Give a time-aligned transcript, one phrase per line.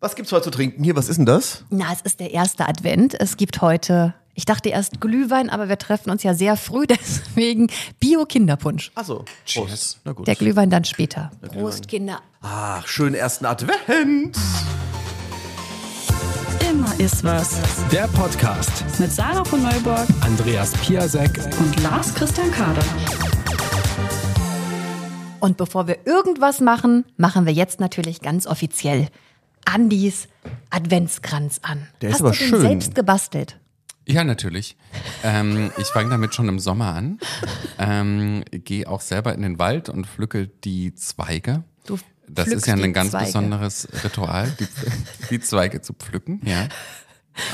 [0.00, 0.94] Was gibt's heute zu trinken hier?
[0.94, 1.64] Was ist denn das?
[1.70, 3.18] Na, es ist der erste Advent.
[3.18, 7.68] Es gibt heute, ich dachte erst Glühwein, aber wir treffen uns ja sehr früh, deswegen
[7.98, 8.92] Bio-Kinderpunsch.
[8.94, 9.24] Achso.
[9.46, 9.98] Cheers.
[10.04, 10.26] Na gut.
[10.26, 11.30] Der Glühwein dann später.
[11.40, 12.20] Prost, Kinder.
[12.42, 14.36] Ach, schönen ersten Advent.
[16.70, 17.58] Immer ist was.
[17.90, 18.84] Der Podcast.
[18.98, 21.40] Mit Sarah von Neuburg Andreas Piasek.
[21.58, 22.84] und Lars Christian Kader.
[25.40, 29.08] Und bevor wir irgendwas machen, machen wir jetzt natürlich ganz offiziell
[29.66, 30.28] Andis
[30.70, 31.86] Adventskranz an.
[32.00, 32.60] Der ist Hast aber du den schön.
[32.60, 33.58] selbst gebastelt?
[34.08, 34.76] Ja, natürlich.
[35.24, 37.18] ähm, ich fange damit schon im Sommer an.
[37.78, 41.64] Ähm, Gehe auch selber in den Wald und pflücke die Zweige.
[41.86, 43.26] Du das ist ja ein ganz Zweige.
[43.26, 44.66] besonderes Ritual, die,
[45.30, 46.40] die Zweige zu pflücken.
[46.44, 46.68] Ja,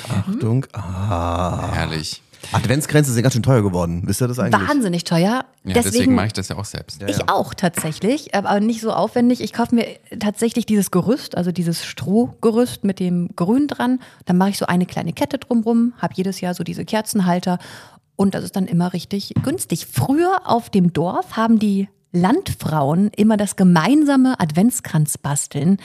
[0.09, 0.67] Achtung.
[0.73, 1.73] Ah.
[1.73, 2.23] herrlich.
[2.51, 4.03] Adventsgrenze sind ganz schön teuer geworden.
[4.07, 4.69] Wisst ihr das eigentlich?
[4.69, 5.21] Wahnsinnig teuer.
[5.21, 7.03] Ja, deswegen, deswegen mache ich das ja auch selbst.
[7.07, 9.41] Ich auch tatsächlich, aber nicht so aufwendig.
[9.41, 9.87] Ich kaufe mir
[10.19, 14.01] tatsächlich dieses Gerüst, also dieses Strohgerüst mit dem Grün dran.
[14.25, 17.59] Dann mache ich so eine kleine Kette drumrum, habe jedes Jahr so diese Kerzenhalter
[18.17, 19.87] und das ist dann immer richtig günstig.
[19.87, 25.79] Früher auf dem Dorf haben die Landfrauen immer das gemeinsame Adventskranzbasteln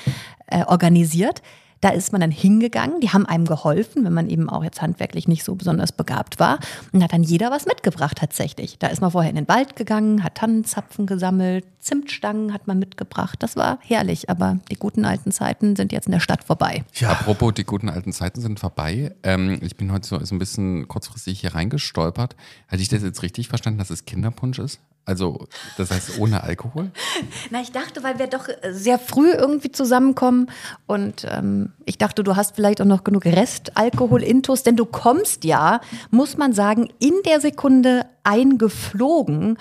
[0.47, 1.41] äh, organisiert.
[1.81, 5.27] Da ist man dann hingegangen, die haben einem geholfen, wenn man eben auch jetzt handwerklich
[5.27, 6.59] nicht so besonders begabt war.
[6.91, 8.79] Und hat dann jeder was mitgebracht tatsächlich.
[8.79, 13.41] Da ist man vorher in den Wald gegangen, hat Tannenzapfen gesammelt, Zimtstangen hat man mitgebracht.
[13.41, 16.83] Das war herrlich, aber die guten alten Zeiten sind jetzt in der Stadt vorbei.
[16.95, 17.11] Ja.
[17.11, 19.15] Apropos, die guten alten Zeiten sind vorbei.
[19.23, 22.35] Ähm, ich bin heute so, so ein bisschen kurzfristig hier reingestolpert.
[22.67, 24.79] Hatte ich das jetzt richtig verstanden, dass es Kinderpunsch ist?
[25.07, 26.91] Also, das heißt ohne Alkohol?
[27.49, 30.51] Na, ich dachte, weil wir doch sehr früh irgendwie zusammenkommen
[30.85, 35.79] und ähm, ich dachte, du hast vielleicht auch noch genug Restalkohol-Intus, denn du kommst ja,
[36.11, 39.57] muss man sagen, in der Sekunde eingeflogen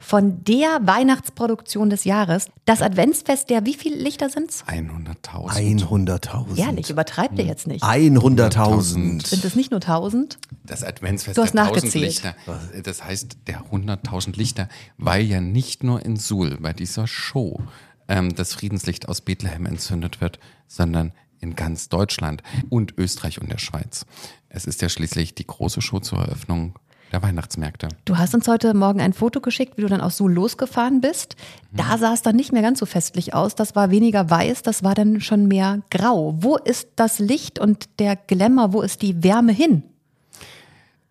[0.00, 2.48] von der Weihnachtsproduktion des Jahres.
[2.64, 4.64] Das Adventsfest der, wie viele Lichter sind's?
[4.66, 5.86] 100.000.
[5.86, 6.58] 100.000.
[6.58, 7.84] Ehrlich, übertreibt ihr jetzt nicht.
[7.84, 9.26] 100.000.
[9.26, 10.38] Sind es nicht nur 1000?
[10.64, 12.04] Das Adventsfest Du hast der 1000 nachgezählt.
[12.04, 12.34] Lichter.
[12.82, 17.60] Das heißt der 100.000 Lichter, weil ja nicht nur in Suhl bei dieser Show
[18.08, 23.58] ähm, das Friedenslicht aus Bethlehem entzündet wird, sondern in ganz Deutschland und Österreich und der
[23.58, 24.06] Schweiz.
[24.48, 26.74] Es ist ja schließlich die große Show zur Eröffnung
[27.12, 27.88] der Weihnachtsmärkte.
[28.04, 31.36] Du hast uns heute Morgen ein Foto geschickt, wie du dann aus Suhl losgefahren bist.
[31.72, 33.54] Da sah es dann nicht mehr ganz so festlich aus.
[33.54, 36.34] Das war weniger weiß, das war dann schon mehr grau.
[36.38, 39.82] Wo ist das Licht und der Glamour, wo ist die Wärme hin?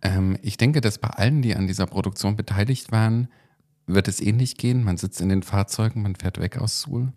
[0.02, 3.28] Ähm, ich denke, dass bei allen, die an dieser Produktion beteiligt waren,
[3.88, 4.84] wird es ähnlich gehen.
[4.84, 7.12] Man sitzt in den Fahrzeugen, man fährt weg aus Suhl.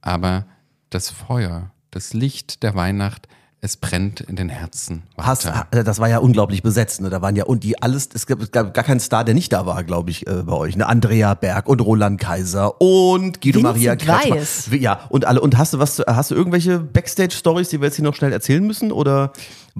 [0.00, 0.46] Aber
[0.90, 3.28] das Feuer, das Licht der Weihnacht,
[3.64, 5.02] es brennt in den Herzen.
[5.16, 7.00] Hast, ha- das war ja unglaublich besetzt.
[7.00, 7.08] Ne?
[7.08, 9.52] Da waren ja und die alles, es gab, es gab gar keinen Star, der nicht
[9.52, 10.76] da war, glaube ich, äh, bei euch.
[10.76, 10.86] Ne?
[10.86, 14.76] Andrea Berg und Roland Kaiser und Guido Vincent Maria Kretschmer.
[14.76, 15.40] Ja, und alle.
[15.40, 15.96] Und hast du was?
[15.96, 18.92] zu- Hast du irgendwelche Backstage-Stories, die wir jetzt hier noch schnell erzählen müssen?
[18.92, 19.32] Oder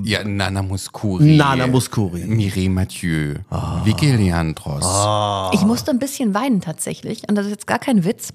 [0.02, 1.36] Ja, Nana Muscuri.
[1.36, 2.24] Nana Muscuri.
[2.24, 3.34] Mireille Mathieu.
[3.84, 4.84] Vicky Leandros.
[5.52, 7.28] Ich musste ein bisschen weinen tatsächlich.
[7.28, 8.30] Und das ist jetzt gar kein Witz.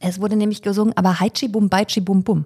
[0.00, 2.44] Es wurde nämlich gesungen, aber Haichi Bum Baichi Bum Bum.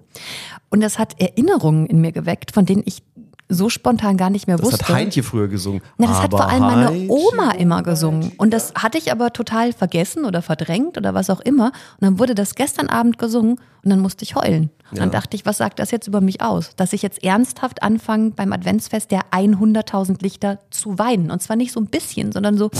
[0.69, 3.03] Und das hat Erinnerungen in mir geweckt, von denen ich
[3.49, 4.87] so spontan gar nicht mehr das wusste.
[4.87, 5.81] hat Heintje früher gesungen.
[5.97, 8.31] Na, das hat Aber vor allem meine Heintje- Oma immer gesungen.
[8.37, 11.65] Und das hatte ich aber total vergessen oder verdrängt oder was auch immer.
[11.67, 14.71] Und dann wurde das gestern Abend gesungen und dann musste ich heulen.
[14.91, 16.75] Und dann dachte ich, was sagt das jetzt über mich aus?
[16.75, 21.29] Dass ich jetzt ernsthaft anfange, beim Adventsfest der 100.000 Lichter zu weinen.
[21.29, 22.71] Und zwar nicht so ein bisschen, sondern so,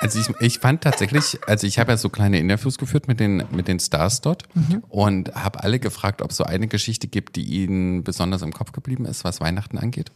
[0.00, 3.44] Also ich, ich fand tatsächlich, also ich habe ja so kleine Interviews geführt mit den,
[3.50, 4.44] mit den Stars dort
[4.88, 8.72] und habe alle gefragt, ob es so eine Geschichte gibt, die ihnen besonders im Kopf
[8.72, 10.10] geblieben ist, was Weihnachten angeht.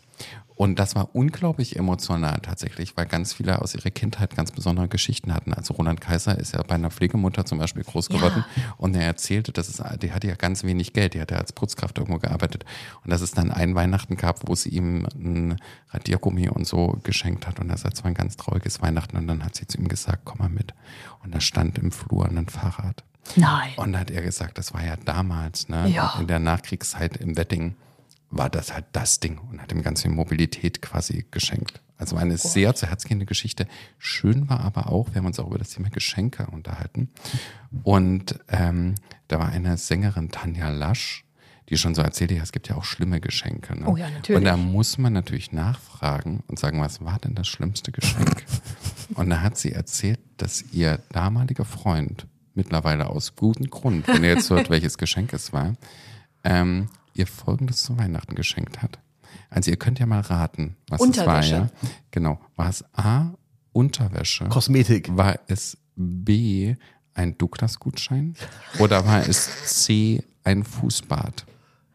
[0.57, 5.35] Und das war unglaublich emotional tatsächlich, weil ganz viele aus ihrer Kindheit ganz besondere Geschichten
[5.35, 5.53] hatten.
[5.53, 8.17] Also Roland Kaiser ist ja bei einer Pflegemutter zum Beispiel groß Ja.
[8.17, 8.45] geworden
[8.77, 11.99] und er erzählte, dass es, die hatte ja ganz wenig Geld, die hatte als Putzkraft
[11.99, 12.65] irgendwo gearbeitet
[13.03, 15.57] und dass es dann ein Weihnachten gab, wo sie ihm ein
[15.91, 19.27] Radiergummi und so geschenkt hat und er sagt, es war ein ganz trauriges Weihnachten und
[19.27, 20.73] dann hat sie zu ihm gesagt, komm mal mit.
[21.25, 23.03] Und da stand im Flur ein Fahrrad.
[23.35, 23.71] nein.
[23.77, 26.15] Und da hat er gesagt, das war ja damals, ne, Ja.
[26.21, 27.75] in der Nachkriegszeit im Wedding,
[28.37, 31.81] war das halt das Ding und hat ihm ganz viel Mobilität quasi geschenkt.
[31.97, 33.67] Also eine sehr zu Herz gehende Geschichte.
[33.99, 37.11] Schön war aber auch, wir haben uns auch über das Thema Geschenke unterhalten.
[37.85, 38.97] Und ähm,
[39.29, 41.25] da war eine Sängerin, Tanja Lasch,
[41.69, 43.79] die schon so erzählte, ja, es gibt ja auch schlimme Geschenke.
[43.79, 43.87] Ne?
[43.87, 44.39] Oh ja, natürlich.
[44.39, 48.45] Und da muss man natürlich nachfragen und sagen, was war denn das schlimmste Geschenk?
[49.15, 54.31] und da hat sie erzählt, dass ihr damaliger Freund, mittlerweile aus gutem Grund, wenn ihr
[54.31, 55.75] jetzt hört, welches Geschenk es war,
[56.45, 58.99] ähm, ihr folgendes zu Weihnachten geschenkt hat.
[59.51, 61.55] Also ihr könnt ja mal raten, was es war, Unterwäsche.
[61.55, 61.89] ja.
[62.11, 62.41] Genau.
[62.57, 63.33] War es A,
[63.73, 64.45] Unterwäsche?
[64.49, 65.17] Kosmetik.
[65.17, 66.75] War es B,
[67.15, 68.35] ein Douglas-Gutschein?
[68.79, 69.49] Oder war es
[69.85, 71.47] C, ein Fußbad?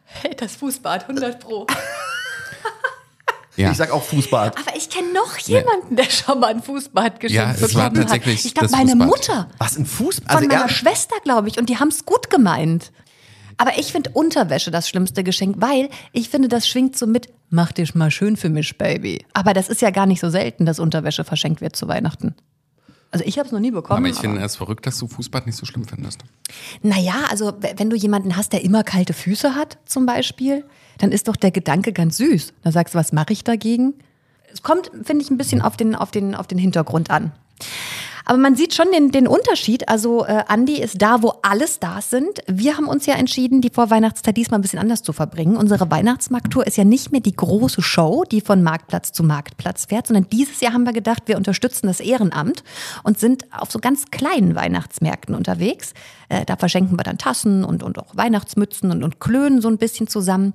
[0.06, 1.68] Hey, das Fußbad, 100 Pro.
[3.56, 3.72] Ja.
[3.72, 4.58] Ich sag auch Fußbad.
[4.58, 8.26] Aber ich kenne noch jemanden, der schon mal ein Fußbad geschenkt Ja, es war hat.
[8.26, 9.08] Ich glaube, meine Fußbad.
[9.08, 10.32] Mutter Was, ein Fußbad?
[10.32, 11.58] von Also meiner er, Schwester, glaube ich.
[11.60, 12.94] Und die haben es gut gemeint.
[13.60, 17.74] Aber ich finde Unterwäsche das schlimmste Geschenk, weil ich finde, das schwingt so mit, mach
[17.74, 19.26] dich mal schön für mich, Baby.
[19.34, 22.36] Aber das ist ja gar nicht so selten, dass Unterwäsche verschenkt wird zu Weihnachten.
[23.12, 24.06] Also ich habe es noch nie bekommen.
[24.06, 26.22] Aber ich finde es verrückt, dass du Fußbad nicht so schlimm findest.
[26.84, 30.64] Naja, also wenn du jemanden hast, der immer kalte Füße hat, zum Beispiel,
[31.00, 32.54] dann ist doch der Gedanke ganz süß.
[32.64, 33.94] Da sagst du, was mache ich dagegen?
[34.54, 37.34] Es kommt, finde ich, ein bisschen auf den, auf den, auf den Hintergrund an.
[38.30, 39.90] Aber man sieht schon den, den Unterschied.
[39.90, 42.42] Also äh, Andi ist da, wo alle Stars sind.
[42.46, 45.58] Wir haben uns ja entschieden, die Vorweihnachtszeit diesmal ein bisschen anders zu verbringen.
[45.58, 50.06] Unsere Weihnachtsmarkttour ist ja nicht mehr die große Show, die von Marktplatz zu Marktplatz fährt,
[50.06, 52.64] sondern dieses Jahr haben wir gedacht, wir unterstützen das Ehrenamt
[53.02, 55.96] und sind auf so ganz kleinen Weihnachtsmärkten unterwegs.
[56.30, 59.80] Äh, da verschenken wir dann Tassen und, und auch Weihnachtsmützen und, und klönen so ein
[59.80, 60.54] bisschen zusammen.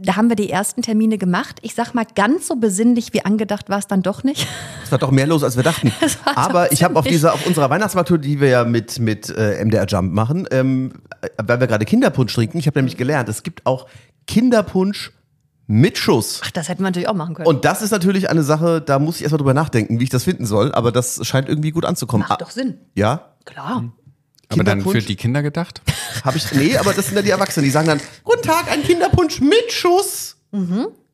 [0.00, 1.58] Da haben wir die ersten Termine gemacht.
[1.62, 4.46] Ich sag mal, ganz so besinnlich wie angedacht war es dann doch nicht.
[4.84, 5.92] es war doch mehr los, als wir dachten.
[6.36, 9.86] Aber ich habe auf dieser, auf unserer Weihnachtsmarkttour, die wir ja mit, mit äh, MDR
[9.86, 13.66] Jump machen, ähm, äh, weil wir gerade Kinderpunsch trinken, ich habe nämlich gelernt, es gibt
[13.66, 13.88] auch
[14.28, 15.12] Kinderpunsch
[15.66, 16.40] mit Schuss.
[16.44, 17.48] Ach, das hätten wir natürlich auch machen können.
[17.48, 20.24] Und das ist natürlich eine Sache, da muss ich erstmal drüber nachdenken, wie ich das
[20.24, 22.26] finden soll, aber das scheint irgendwie gut anzukommen.
[22.28, 22.78] Macht doch Sinn.
[22.94, 23.32] Ja?
[23.44, 23.84] Klar.
[24.52, 25.82] Aber dann für die Kinder gedacht?
[26.24, 26.52] Habe ich.
[26.52, 29.72] Nee, aber das sind ja die Erwachsenen, die sagen dann, guten Tag, ein Kinderpunsch mit
[29.72, 30.36] Schuss.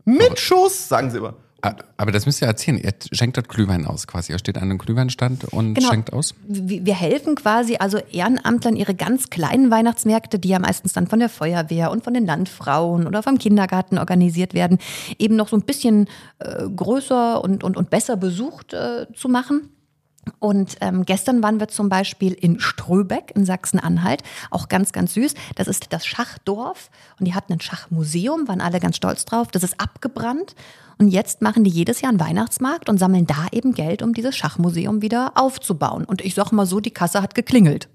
[0.04, 1.34] Mit Schuss, sagen sie immer.
[1.60, 2.78] Ah, Aber das müsst ihr erzählen.
[2.78, 4.30] Ihr schenkt dort Glühwein aus quasi.
[4.32, 5.88] Ihr steht an einem Glühweinstand und Genau.
[5.90, 6.34] schenkt aus.
[6.46, 11.18] Wir wir helfen quasi also Ehrenamtlern ihre ganz kleinen Weihnachtsmärkte, die ja meistens dann von
[11.18, 14.78] der Feuerwehr und von den Landfrauen oder vom Kindergarten organisiert werden,
[15.18, 16.08] eben noch so ein bisschen
[16.38, 19.68] äh, größer und, und, und besser besucht äh, zu machen.
[20.38, 25.34] Und ähm, gestern waren wir zum Beispiel in Ströbeck in Sachsen-Anhalt, auch ganz, ganz süß.
[25.54, 29.48] Das ist das Schachdorf und die hatten ein Schachmuseum, waren alle ganz stolz drauf.
[29.48, 30.54] Das ist abgebrannt
[30.98, 34.36] und jetzt machen die jedes Jahr einen Weihnachtsmarkt und sammeln da eben Geld, um dieses
[34.36, 36.04] Schachmuseum wieder aufzubauen.
[36.04, 37.88] Und ich sag mal so, die Kasse hat geklingelt.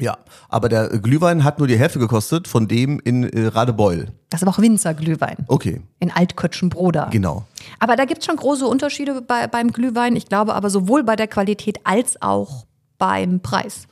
[0.00, 0.16] Ja,
[0.48, 4.08] aber der Glühwein hat nur die Hälfte gekostet von dem in äh, Radebeul.
[4.30, 7.08] Das ist aber auch Winzerglühwein Okay, in Altkötschenbroda.
[7.10, 7.44] genau.
[7.78, 10.16] Aber da gibt's schon große Unterschiede bei, beim Glühwein.
[10.16, 12.66] Ich glaube aber sowohl bei der Qualität als auch
[12.98, 13.86] beim Preis.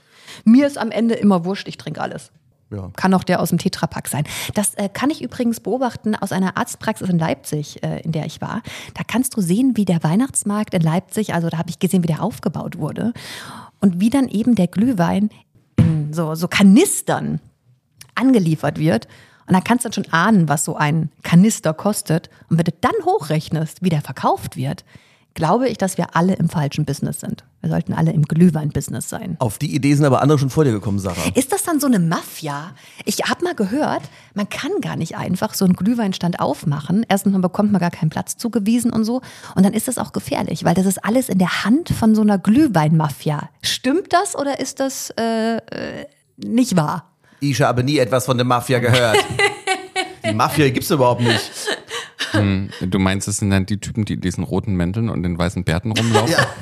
[0.44, 2.30] Mir ist am Ende immer wurscht, ich trinke alles.
[2.70, 2.90] Ja.
[2.96, 4.24] Kann auch der aus dem Tetrapack sein.
[4.54, 8.40] Das äh, kann ich übrigens beobachten aus einer Arztpraxis in Leipzig, äh, in der ich
[8.40, 8.60] war.
[8.94, 12.08] Da kannst du sehen, wie der Weihnachtsmarkt in Leipzig, also da habe ich gesehen, wie
[12.08, 13.12] der aufgebaut wurde.
[13.78, 15.30] Und wie dann eben der Glühwein
[15.86, 17.40] in so, so Kanistern
[18.14, 19.06] angeliefert wird.
[19.46, 22.30] Und da kannst du dann schon ahnen, was so ein Kanister kostet.
[22.50, 24.84] Und wenn du dann hochrechnest, wie der verkauft wird,
[25.36, 27.44] glaube ich, dass wir alle im falschen Business sind.
[27.60, 29.36] Wir sollten alle im Glühwein-Business sein.
[29.38, 31.16] Auf die Idee sind aber andere schon vor dir gekommen, Sarah.
[31.34, 32.72] Ist das dann so eine Mafia?
[33.04, 34.02] Ich habe mal gehört,
[34.34, 37.04] man kann gar nicht einfach so einen Glühweinstand aufmachen.
[37.08, 39.20] Erstens bekommt man gar keinen Platz zugewiesen und so.
[39.54, 42.22] Und dann ist das auch gefährlich, weil das ist alles in der Hand von so
[42.22, 43.50] einer Glühweinmafia.
[43.62, 46.06] Stimmt das oder ist das äh, äh,
[46.38, 47.12] nicht wahr?
[47.40, 49.18] Ich habe nie etwas von der Mafia gehört.
[50.24, 51.50] Die Mafia gibt's überhaupt nicht.
[52.80, 55.64] Du meinst, es sind dann die Typen, die in diesen roten Mänteln und den weißen
[55.64, 56.32] Bärten rumlaufen?
[56.32, 56.46] Ja.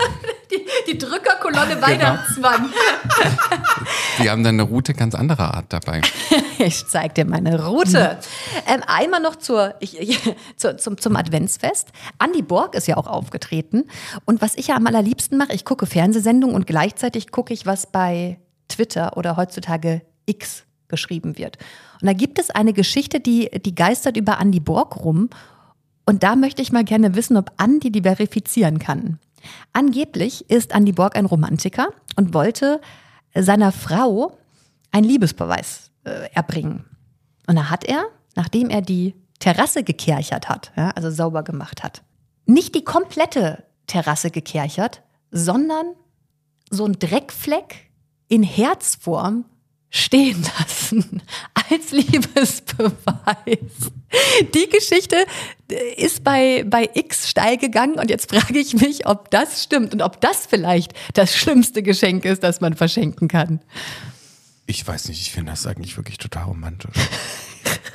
[0.87, 2.71] Die Drückerkolonne Weihnachtsmann.
[4.23, 6.03] Die haben dann eine Route ganz anderer Art dabei.
[6.57, 8.17] Ich zeig dir meine Route.
[8.67, 10.21] Ähm, einmal noch zur, ich, ich,
[10.57, 11.89] zur, zum, zum Adventsfest.
[12.19, 13.85] Andi Borg ist ja auch aufgetreten.
[14.25, 17.91] Und was ich ja am allerliebsten mache, ich gucke Fernsehsendungen und gleichzeitig gucke ich, was
[17.91, 18.39] bei
[18.69, 21.59] Twitter oder heutzutage X geschrieben wird.
[22.01, 25.31] Und da gibt es eine Geschichte, die, die geistert über Andi Borg rum.
[26.07, 29.19] Und da möchte ich mal gerne wissen, ob Andi die verifizieren kann.
[29.73, 32.81] Angeblich ist Andi Borg ein Romantiker und wollte
[33.35, 34.37] seiner Frau
[34.91, 36.85] einen Liebesbeweis äh, erbringen.
[37.47, 38.05] Und da hat er,
[38.37, 42.03] nachdem er die Terrasse gekerchert hat, ja, also sauber gemacht hat,
[42.47, 45.87] nicht die komplette Terrasse gekerchert, sondern
[46.71, 47.91] so ein Dreckfleck
[48.29, 49.45] in Herzform
[49.91, 50.74] stehen lassen
[51.55, 52.93] als Liebesbeweis.
[54.55, 55.17] Die Geschichte
[55.97, 60.03] ist bei, bei X steil gegangen und jetzt frage ich mich, ob das stimmt und
[60.03, 63.61] ob das vielleicht das schlimmste Geschenk ist, das man verschenken kann.
[64.67, 66.95] Ich weiß nicht, ich finde das eigentlich wirklich total romantisch.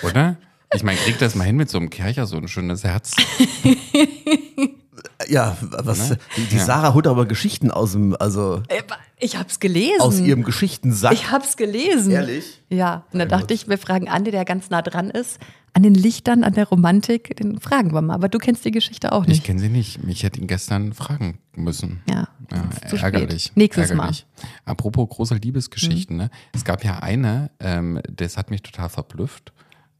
[0.03, 0.37] Oder?
[0.73, 3.15] Ich meine, krieg das mal hin mit so einem Kercher, so ein schönes Herz.
[5.27, 6.65] Ja, was, die, die Ja.
[6.65, 8.81] Sarah holt aber Geschichten aus dem, also Äh,
[9.19, 9.99] Ich hab's gelesen.
[10.01, 11.13] aus ihrem Geschichtensack.
[11.13, 12.11] Ich hab's gelesen.
[12.11, 12.61] Ehrlich?
[12.69, 13.05] Ja.
[13.11, 15.39] Und dann dachte ich, wir fragen Andi, der ganz nah dran ist,
[15.73, 18.15] an den Lichtern, an der Romantik, den fragen wir mal.
[18.15, 19.43] Aber du kennst die Geschichte auch Ich nicht.
[19.43, 20.03] kenne sie nicht.
[20.03, 22.01] Mich hätte ihn gestern fragen müssen.
[22.09, 23.43] Ja, Ja, ärgerlich.
[23.45, 23.57] spät.
[23.57, 24.25] Nächstes ärgerlich.
[24.65, 26.29] Apropos große Liebesgeschichten, ne?
[26.53, 29.53] Es gab ja eine, ähm, das hat mich total verblüfft,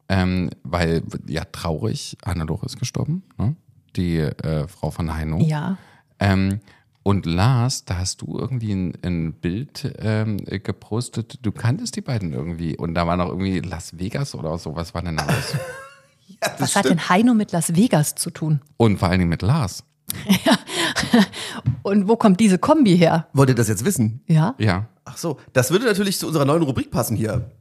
[0.10, 3.56] ähm, weil, ja, traurig, Hannelore ist gestorben, ne?
[4.00, 5.40] Die äh, Frau von Heino.
[5.42, 5.78] Ja.
[6.20, 6.62] Ähm,
[7.04, 12.34] und Lars, da hast du irgendwie ein, ein Bild ähm, gepostet, du kanntest die beiden
[12.34, 15.56] irgendwie und da war noch irgendwie Las Vegas oder so, was war denn da los?
[16.58, 18.62] Was hat denn Heino mit Las Vegas zu tun?
[18.78, 19.84] Und vor allen Dingen mit Lars.
[21.84, 23.28] Und wo kommt diese Kombi her?
[23.34, 24.22] Wollt ihr das jetzt wissen?
[24.26, 24.56] Ja?
[24.58, 24.88] Ja.
[25.04, 27.52] Ach so, das würde natürlich zu unserer neuen Rubrik passen hier.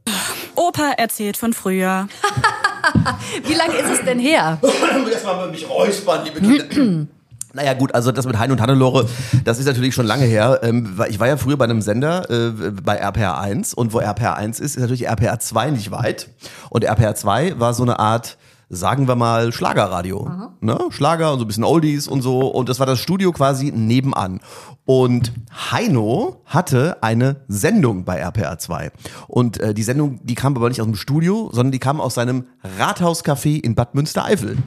[0.55, 2.07] Opa erzählt von früher.
[3.47, 4.59] Wie lange ist es denn her?
[5.11, 7.07] Erstmal mich räuspern, liebe Kinder.
[7.51, 9.07] Naja gut, also das mit Hein und Hannelore,
[9.43, 10.59] das ist natürlich schon lange her.
[10.61, 14.35] Ähm, Ich war ja früher bei einem Sender äh, bei RPR 1 und wo RPR
[14.37, 16.29] 1 ist, ist natürlich RPR 2 nicht weit.
[16.69, 18.37] Und RPR 2 war so eine Art,
[18.69, 20.29] sagen wir mal, Schlagerradio.
[20.61, 20.77] Ne?
[20.91, 22.39] Schlager und so ein bisschen Oldies und so.
[22.49, 24.41] Und das war das Studio quasi nebenan.
[24.89, 25.33] Und
[25.71, 28.89] Heino hatte eine Sendung bei RPR 2.
[29.27, 32.15] Und äh, die Sendung, die kam aber nicht aus dem Studio, sondern die kam aus
[32.15, 32.47] seinem
[32.79, 34.57] Rathauscafé in Bad Münstereifel.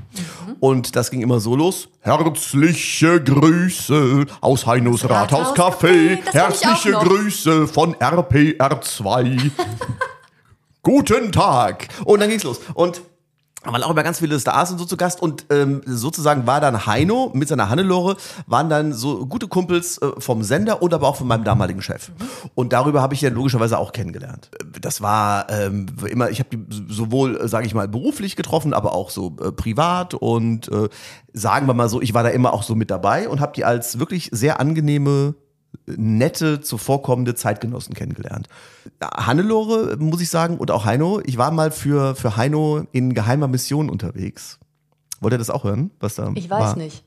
[0.61, 1.89] Und das ging immer so los.
[2.03, 6.93] Herzliche Grüße aus Heinos Rathauscafé, Herzliche.
[6.93, 9.51] Grüße von RPR 2.
[10.85, 11.89] Guten Tag.
[12.05, 12.61] Und dann ging's los.
[12.75, 13.03] Und
[13.65, 16.87] waren auch immer ganz viele Stars und so zu Gast und ähm, sozusagen war dann
[16.87, 18.17] Heino mit seiner Hannelore,
[18.47, 22.11] waren dann so gute Kumpels äh, vom Sender und aber auch von meinem damaligen Chef.
[22.55, 24.51] Und darüber habe ich ja logischerweise auch kennengelernt.
[24.81, 28.93] Das war ähm, immer, ich habe die sowohl, äh, sage ich mal, beruflich getroffen, aber
[28.95, 30.89] auch so äh, privat und äh,
[31.33, 33.65] sagen wir mal so, ich war da immer auch so mit dabei und habe die
[33.65, 35.35] als wirklich sehr angenehme
[35.87, 38.49] nette, zuvorkommende Zeitgenossen kennengelernt.
[39.03, 43.49] Hannelore, muss ich sagen, und auch Heino, ich war mal für, für Heino in geheimer
[43.49, 44.59] Mission unterwegs.
[45.21, 45.91] Wollt ihr das auch hören?
[46.01, 46.77] Was da Ich weiß war?
[46.77, 47.05] nicht.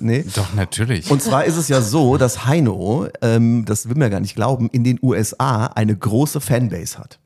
[0.00, 0.24] Nee.
[0.34, 1.10] Doch, natürlich.
[1.10, 4.36] Und zwar ist es ja so, dass Heino, ähm, das will man ja gar nicht
[4.36, 7.18] glauben, in den USA eine große Fanbase hat.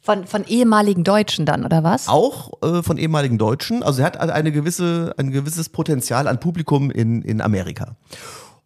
[0.00, 2.08] Von, von ehemaligen Deutschen dann, oder was?
[2.08, 3.82] Auch äh, von ehemaligen Deutschen.
[3.82, 7.96] Also er hat eine gewisse, ein gewisses Potenzial an Publikum in, in Amerika.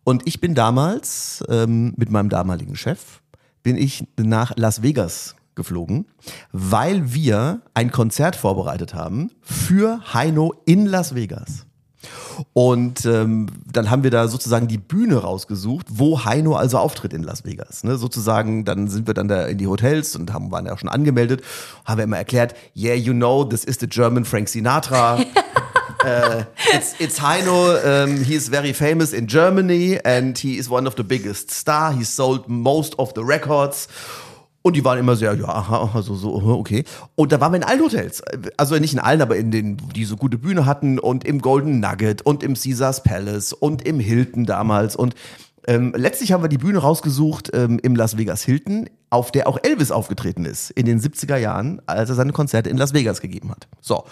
[0.08, 3.20] Und ich bin damals ähm, mit meinem damaligen Chef,
[3.62, 6.06] bin ich nach Las Vegas geflogen,
[6.50, 11.66] weil wir ein Konzert vorbereitet haben für Heino in Las Vegas.
[12.54, 17.22] Und ähm, dann haben wir da sozusagen die Bühne rausgesucht, wo Heino also auftritt in
[17.22, 17.84] Las Vegas.
[17.84, 17.98] Ne?
[17.98, 20.88] Sozusagen, dann sind wir dann da in die Hotels und haben, waren ja auch schon
[20.88, 21.42] angemeldet,
[21.84, 25.18] haben wir immer erklärt, yeah, you know, this is the German Frank Sinatra.
[26.08, 30.96] uh, it's, it's Heino, um, he very famous in Germany and he is one of
[30.96, 31.92] the biggest star.
[31.92, 33.88] He sold most of the records.
[34.62, 36.84] Und die waren immer sehr, ja, aha, also so, okay.
[37.14, 38.22] Und da waren wir in allen Hotels.
[38.56, 41.80] Also nicht in allen, aber in denen, die so gute Bühne hatten und im Golden
[41.80, 44.96] Nugget und im Caesars Palace und im Hilton damals.
[44.96, 45.14] Und
[45.66, 49.58] ähm, letztlich haben wir die Bühne rausgesucht ähm, im Las Vegas Hilton, auf der auch
[49.62, 53.50] Elvis aufgetreten ist in den 70er Jahren, als er seine Konzerte in Las Vegas gegeben
[53.50, 53.68] hat.
[53.80, 54.04] So.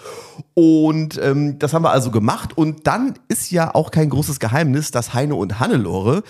[0.55, 2.57] Und ähm, das haben wir also gemacht.
[2.57, 6.23] Und dann ist ja auch kein großes Geheimnis, dass Heine und Hannelore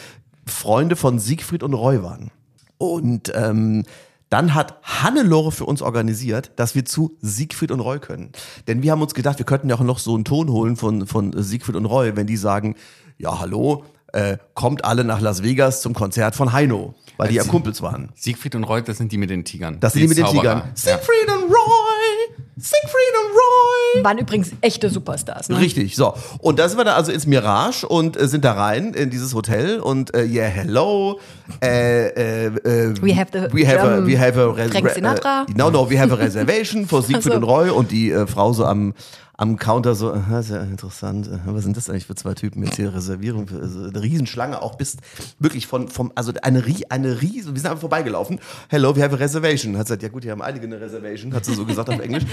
[0.46, 2.30] Freunde von Siegfried und Roy waren.
[2.78, 3.85] Und ähm,
[4.28, 8.30] dann hat Hannelore für uns organisiert, dass wir zu Siegfried und Roy können.
[8.66, 11.06] Denn wir haben uns gedacht, wir könnten ja auch noch so einen Ton holen von,
[11.06, 12.75] von Siegfried und Roy, wenn die sagen,
[13.18, 17.45] ja, hallo, äh, kommt alle nach Las Vegas zum Konzert von Heino, weil die ja
[17.45, 18.11] Kumpels waren.
[18.15, 19.79] Siegfried und Roy, das sind die mit den Tigern.
[19.81, 20.27] Das sind die mit den.
[20.27, 20.63] Tigern.
[20.75, 22.37] Siegfried und Roy!
[22.59, 24.05] Siegfried und Roy!
[24.05, 25.51] Waren übrigens echte Superstars.
[25.51, 25.59] Ne?
[25.59, 26.15] Richtig, so.
[26.39, 29.35] Und da sind wir dann also ins Mirage und äh, sind da rein in dieses
[29.35, 31.21] Hotel und äh, yeah, hello.
[31.63, 35.47] Äh, äh, äh, We have the we have a, we have a Frank Sinatra.
[35.49, 37.45] Äh, no, no, we have a reservation for Siegfried Ach und.
[37.45, 38.95] Roy und die äh, Frau so am
[39.38, 41.28] am Counter so, aha, sehr interessant.
[41.31, 44.62] aha, Was sind das eigentlich für zwei Typen jetzt hier Reservierung für also eine Riesenschlange
[44.62, 44.97] auch bis
[45.38, 48.40] wirklich von vom also eine eine riesen wir sind einfach vorbeigelaufen.
[48.69, 49.76] Hello, we have a reservation.
[49.76, 52.25] Hat gesagt, ja gut, hier haben einige eine Reservation, hat sie so gesagt auf Englisch.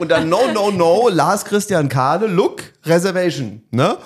[0.00, 3.96] Und dann no no no, Lars Christian Kade, look, Reservation, ne?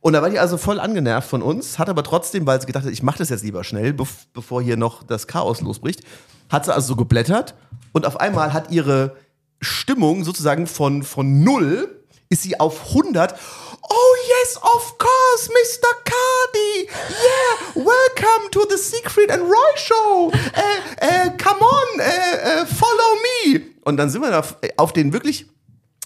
[0.00, 2.84] Und da war die also voll angenervt von uns, hat aber trotzdem, weil sie gedacht
[2.84, 6.02] hat, ich mache das jetzt lieber schnell, bev bevor hier noch das Chaos losbricht,
[6.50, 7.54] hat sie also so geblättert
[7.92, 9.16] und auf einmal hat ihre
[9.60, 12.01] Stimmung sozusagen von, von null
[12.32, 13.34] ist sie auf 100.
[13.82, 13.94] Oh
[14.26, 15.88] yes, of course, Mr.
[16.04, 16.88] Cardi.
[17.10, 20.32] Yeah, welcome to the Siegfried and Roy Show.
[20.54, 23.18] Äh, äh, come on, äh, äh, follow
[23.54, 23.60] me.
[23.84, 24.42] Und dann sind wir da
[24.78, 25.46] auf den wirklich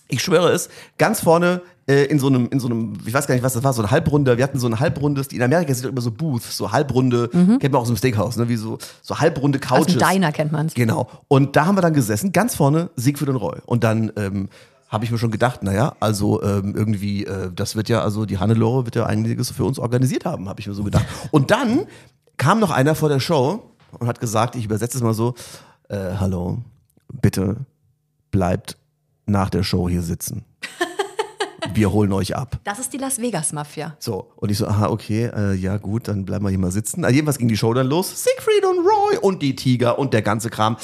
[0.08, 0.68] Ich schwöre es,
[0.98, 3.62] ganz vorne äh, in so einem, in so einem, ich weiß gar nicht, was das
[3.62, 6.10] war, so ein Halbrunde, wir hatten so ein halbrundes, in Amerika sind doch immer so
[6.10, 9.64] Booths, so halbrunde, kennt man auch aus dem Steakhouse, ne, wie so, so halbrunde Mhm.
[9.70, 9.98] Aus Couches.
[9.98, 10.74] dem Diner kennt man's.
[10.74, 11.08] Genau.
[11.28, 13.58] Und da haben wir dann gesessen, ganz vorne Siegfried und Roy.
[13.66, 14.48] Und dann ähm,
[14.88, 18.38] habe ich mir schon gedacht, naja, also ähm, irgendwie, äh, das wird ja, also die
[18.38, 21.06] Hannelore wird ja einiges für uns organisiert haben, habe ich mir so gedacht.
[21.32, 21.86] Und dann
[22.36, 25.34] kam noch einer vor der Show und hat gesagt, ich übersetze es mal so,
[25.88, 26.58] äh, hallo,
[27.12, 27.56] bitte
[28.30, 28.76] bleibt
[29.26, 30.44] nach der Show hier sitzen.
[31.74, 32.58] Wir holen euch ab.
[32.64, 33.96] Das ist die Las Vegas Mafia.
[33.98, 37.04] So, und ich so, aha, okay, äh, ja gut, dann bleiben wir hier mal sitzen.
[37.04, 38.24] Also jedenfalls ging die Show dann los.
[38.24, 40.76] Siegfried und Roy und die Tiger und der ganze Kram.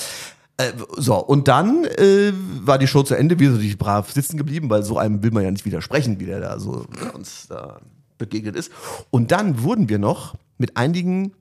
[0.56, 4.36] Äh, so, und dann äh, war die Show zu Ende, wir sind natürlich brav sitzen
[4.36, 7.80] geblieben, weil so einem will man ja nicht widersprechen, wie der da so uns da
[8.18, 8.70] begegnet ist.
[9.10, 11.32] Und dann wurden wir noch mit einigen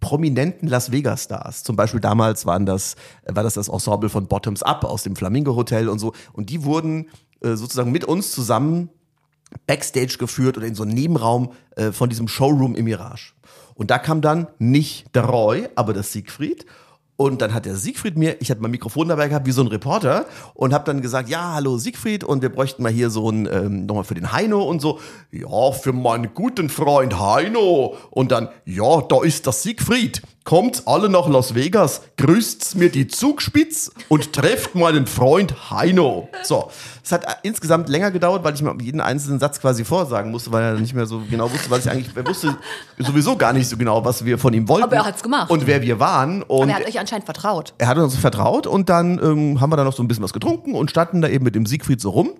[0.00, 1.62] prominenten Las Vegas Stars.
[1.62, 5.16] Zum Beispiel damals waren das, äh, war das das Ensemble von Bottoms Up aus dem
[5.16, 6.12] Flamingo Hotel und so.
[6.32, 7.08] Und die wurden
[7.40, 8.90] äh, sozusagen mit uns zusammen
[9.66, 13.32] Backstage geführt oder in so einen Nebenraum äh, von diesem Showroom im Mirage.
[13.74, 16.66] Und da kam dann nicht der Roy, aber der Siegfried.
[17.20, 19.66] Und dann hat der Siegfried mir, ich hatte mein Mikrofon dabei gehabt, wie so ein
[19.66, 20.24] Reporter,
[20.54, 23.84] und habe dann gesagt, ja, hallo Siegfried, und wir bräuchten mal hier so ein, ähm,
[23.84, 25.00] nochmal für den Heino und so,
[25.30, 27.94] ja, für meinen guten Freund Heino.
[28.08, 30.22] Und dann, ja, da ist der Siegfried.
[30.50, 36.28] Kommt alle nach Las Vegas, grüßt's mir die Zugspitz und trefft meinen Freund Heino.
[36.42, 36.72] So,
[37.04, 40.50] es hat äh, insgesamt länger gedauert, weil ich mir jeden einzelnen Satz quasi vorsagen musste,
[40.50, 42.56] weil er nicht mehr so genau wusste, was ich eigentlich, er wusste
[42.98, 44.82] sowieso gar nicht so genau, was wir von ihm wollten.
[44.82, 45.52] Aber er hat's gemacht.
[45.52, 46.42] Und wer wir waren.
[46.42, 47.72] Und Aber er hat euch anscheinend vertraut.
[47.78, 50.32] er hat uns vertraut und dann ähm, haben wir da noch so ein bisschen was
[50.32, 52.32] getrunken und standen da eben mit dem Siegfried so rum.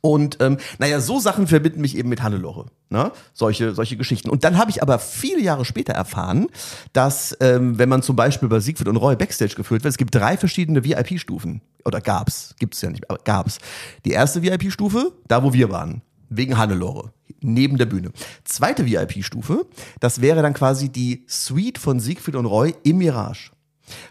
[0.00, 2.66] Und ähm, naja, so Sachen verbinden mich eben mit Hannelore.
[2.88, 3.12] Ne?
[3.34, 4.30] Solche, solche Geschichten.
[4.30, 6.46] Und dann habe ich aber viele Jahre später erfahren,
[6.92, 10.14] dass ähm, wenn man zum Beispiel bei Siegfried und Roy Backstage geführt wird, es gibt
[10.14, 11.60] drei verschiedene VIP-Stufen.
[11.84, 13.58] Oder gab's, gibt's ja nicht, aber gab's.
[14.04, 16.02] Die erste VIP-Stufe, da wo wir waren.
[16.28, 17.12] Wegen Hannelore.
[17.42, 18.12] Neben der Bühne.
[18.44, 19.66] Zweite VIP-Stufe,
[19.98, 23.50] das wäre dann quasi die Suite von Siegfried und Roy im Mirage.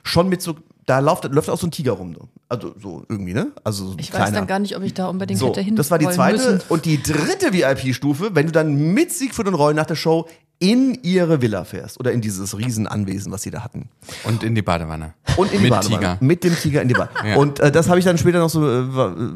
[0.03, 0.55] Schon mit so,
[0.89, 2.15] da läuft, läuft auch so ein Tiger rum.
[2.47, 3.51] Also so irgendwie, ne?
[3.63, 4.37] Also so ein Ich weiß kleiner.
[4.37, 6.37] dann gar nicht, ob ich da unbedingt So, hätte hin das war die zweite.
[6.37, 6.61] Müssen.
[6.69, 10.27] Und die dritte VIP-Stufe, wenn du dann mit Siegfried und Roy nach der Show
[10.61, 13.87] in ihre Villa fährst oder in dieses Riesenanwesen, was sie da hatten.
[14.25, 15.13] Und in die Badewanne.
[15.37, 15.97] Und in die Mit Badewanne.
[15.97, 16.17] Tiger.
[16.19, 17.09] Mit dem Tiger in die Badewanne.
[17.29, 17.35] Ja.
[17.37, 18.83] Und äh, das habe ich dann später noch so, äh,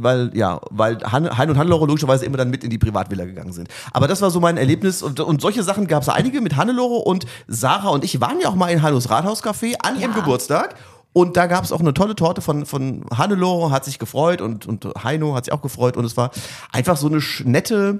[0.01, 3.53] weil, ja, weil Han, hein und Hannelore logischerweise immer dann mit in die Privatvilla gegangen
[3.53, 3.67] sind.
[3.91, 7.03] Aber das war so mein Erlebnis und, und solche Sachen gab es einige mit Hannelore
[7.03, 10.75] und Sarah und ich waren ja auch mal in Hannos Rathauscafé an ihrem Geburtstag.
[11.13, 14.65] Und da gab es auch eine tolle Torte von, von Hannelore, hat sich gefreut und,
[14.65, 15.95] und Heino hat sich auch gefreut.
[15.95, 16.31] Und es war
[16.71, 17.99] einfach so eine nette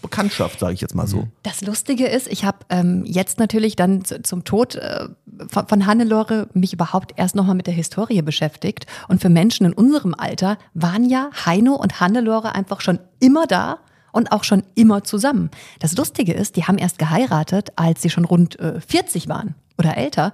[0.00, 1.28] Bekanntschaft, sage ich jetzt mal so.
[1.42, 5.08] Das Lustige ist, ich habe ähm, jetzt natürlich dann zu, zum Tod äh,
[5.48, 8.86] von, von Hannelore mich überhaupt erst nochmal mit der Historie beschäftigt.
[9.08, 13.78] Und für Menschen in unserem Alter waren ja Heino und Hannelore einfach schon immer da
[14.12, 15.50] und auch schon immer zusammen.
[15.80, 19.96] Das Lustige ist, die haben erst geheiratet, als sie schon rund äh, 40 waren oder
[19.96, 20.32] älter.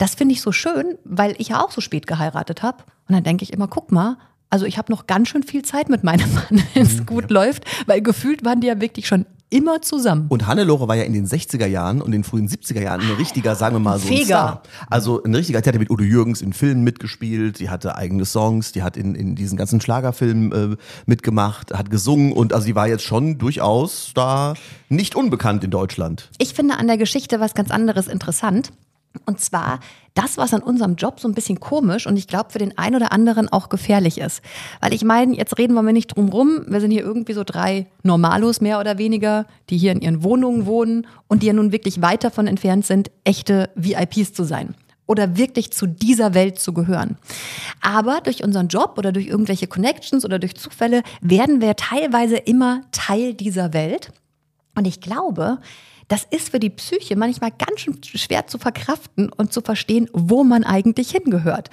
[0.00, 2.84] Das finde ich so schön, weil ich ja auch so spät geheiratet habe.
[3.06, 4.16] Und dann denke ich immer, guck mal,
[4.48, 7.64] also ich habe noch ganz schön viel Zeit mit meinem Mann, wenn es gut läuft,
[7.86, 10.24] weil gefühlt waren die ja wirklich schon immer zusammen.
[10.30, 13.10] Und Hannelore war ja in den 60er Jahren und in den frühen 70er Jahren ein
[13.16, 14.24] richtiger, sagen wir mal so ein.
[14.24, 14.62] Star.
[14.88, 18.72] Also ein richtiger, die hatte mit Udo Jürgens in Filmen mitgespielt, die hatte eigene Songs,
[18.72, 22.88] die hat in, in diesen ganzen Schlagerfilmen äh, mitgemacht, hat gesungen und also die war
[22.88, 24.54] jetzt schon durchaus da
[24.88, 26.30] nicht unbekannt in Deutschland.
[26.38, 28.70] Ich finde an der Geschichte was ganz anderes interessant.
[29.26, 29.80] Und zwar
[30.14, 32.96] das, was an unserem Job so ein bisschen komisch und ich glaube für den einen
[32.96, 34.40] oder anderen auch gefährlich ist.
[34.80, 36.64] Weil ich meine, jetzt reden wir nicht drum rum.
[36.68, 40.66] Wir sind hier irgendwie so drei Normalos mehr oder weniger, die hier in ihren Wohnungen
[40.66, 44.74] wohnen und die ja nun wirklich weit davon entfernt sind, echte VIPs zu sein
[45.10, 47.18] oder wirklich zu dieser Welt zu gehören.
[47.80, 52.82] Aber durch unseren Job oder durch irgendwelche Connections oder durch Zufälle werden wir teilweise immer
[52.92, 54.12] Teil dieser Welt.
[54.76, 55.58] Und ich glaube,
[56.10, 60.42] das ist für die Psyche manchmal ganz schön schwer zu verkraften und zu verstehen, wo
[60.42, 61.70] man eigentlich hingehört.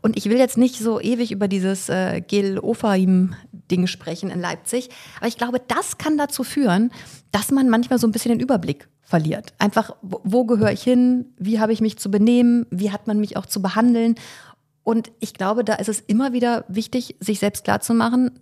[0.00, 4.90] Und ich will jetzt nicht so ewig über dieses äh, Gil Ofaim-Ding sprechen in Leipzig,
[5.18, 6.92] aber ich glaube, das kann dazu führen,
[7.32, 9.54] dass man manchmal so ein bisschen den Überblick verliert.
[9.58, 11.34] Einfach, wo, wo gehöre ich hin?
[11.36, 12.66] Wie habe ich mich zu benehmen?
[12.70, 14.14] Wie hat man mich auch zu behandeln?
[14.84, 18.38] Und ich glaube, da ist es immer wieder wichtig, sich selbst klarzumachen,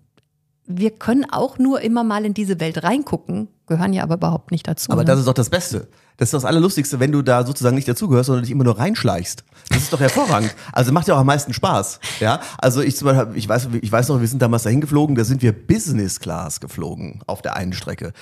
[0.69, 4.69] wir können auch nur immer mal in diese Welt reingucken, gehören ja aber überhaupt nicht
[4.69, 4.93] dazu.
[4.93, 5.07] Aber ne?
[5.07, 5.89] das ist doch das Beste.
[6.19, 9.45] Das ist das Allerlustigste, wenn du da sozusagen nicht dazugehörst, sondern dich immer nur reinschleichst.
[9.71, 10.55] Das ist doch hervorragend.
[10.73, 12.01] Also macht ja auch am meisten Spaß.
[12.21, 15.17] Ja, also ich zum Beispiel, ich weiß, ich weiß noch, wir sind damals dahin geflogen,
[15.17, 18.13] da sind wir Business Class geflogen auf der einen Strecke.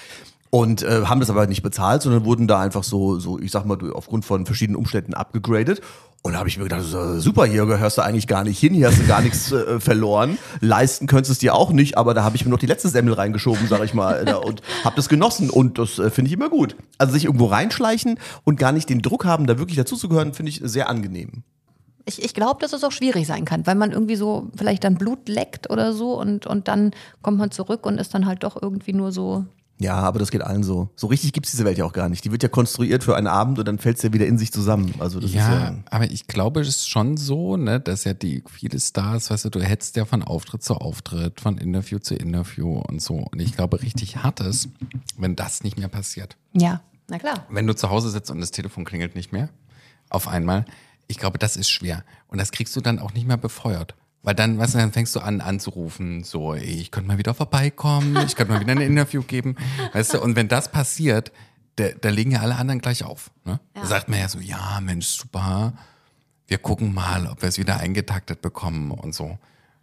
[0.50, 3.64] Und äh, haben das aber nicht bezahlt, sondern wurden da einfach so, so, ich sag
[3.64, 5.80] mal, aufgrund von verschiedenen Umständen abgegradet.
[6.22, 6.82] Und da habe ich mir gedacht,
[7.18, 10.38] super, hier gehörst du eigentlich gar nicht hin, hier hast du gar nichts äh, verloren.
[10.60, 12.88] Leisten könntest du es dir auch nicht, aber da habe ich mir noch die letzte
[12.88, 16.32] Semmel reingeschoben, sag ich mal, äh, und habe das genossen und das äh, finde ich
[16.32, 16.74] immer gut.
[16.98, 20.60] Also sich irgendwo reinschleichen und gar nicht den Druck haben, da wirklich dazuzugehören, finde ich
[20.64, 21.44] sehr angenehm.
[22.06, 24.96] Ich, ich glaube, dass es auch schwierig sein kann, weil man irgendwie so vielleicht dann
[24.96, 28.60] Blut leckt oder so und, und dann kommt man zurück und ist dann halt doch
[28.60, 29.44] irgendwie nur so.
[29.78, 30.88] Ja, aber das geht allen so.
[30.96, 32.24] So richtig gibt's diese Welt ja auch gar nicht.
[32.24, 34.94] Die wird ja konstruiert für einen Abend und dann fällt's ja wieder in sich zusammen.
[35.00, 35.74] Also das Ja, ist ja.
[35.90, 39.50] aber ich glaube, es ist schon so, ne, dass ja die viele Stars, weißt du,
[39.50, 43.16] du hetzt ja von Auftritt zu Auftritt, von Interview zu Interview und so.
[43.16, 44.70] Und ich glaube, richtig hart ist,
[45.18, 46.36] wenn das nicht mehr passiert.
[46.54, 47.44] Ja, na klar.
[47.50, 49.50] Wenn du zu Hause sitzt und das Telefon klingelt nicht mehr,
[50.08, 50.64] auf einmal,
[51.06, 52.02] ich glaube, das ist schwer.
[52.28, 53.94] Und das kriegst du dann auch nicht mehr befeuert.
[54.22, 57.32] Weil dann, weißt du, dann fängst du an anzurufen, so, ey, ich könnte mal wieder
[57.34, 59.54] vorbeikommen, ich könnte mal wieder ein Interview geben,
[59.92, 61.30] weißt du, und wenn das passiert,
[61.76, 63.30] da, da legen ja alle anderen gleich auf.
[63.44, 63.60] Ne?
[63.74, 65.74] Da sagt man ja so, ja, Mensch, super,
[66.48, 69.38] wir gucken mal, ob wir es wieder eingetaktet bekommen und so.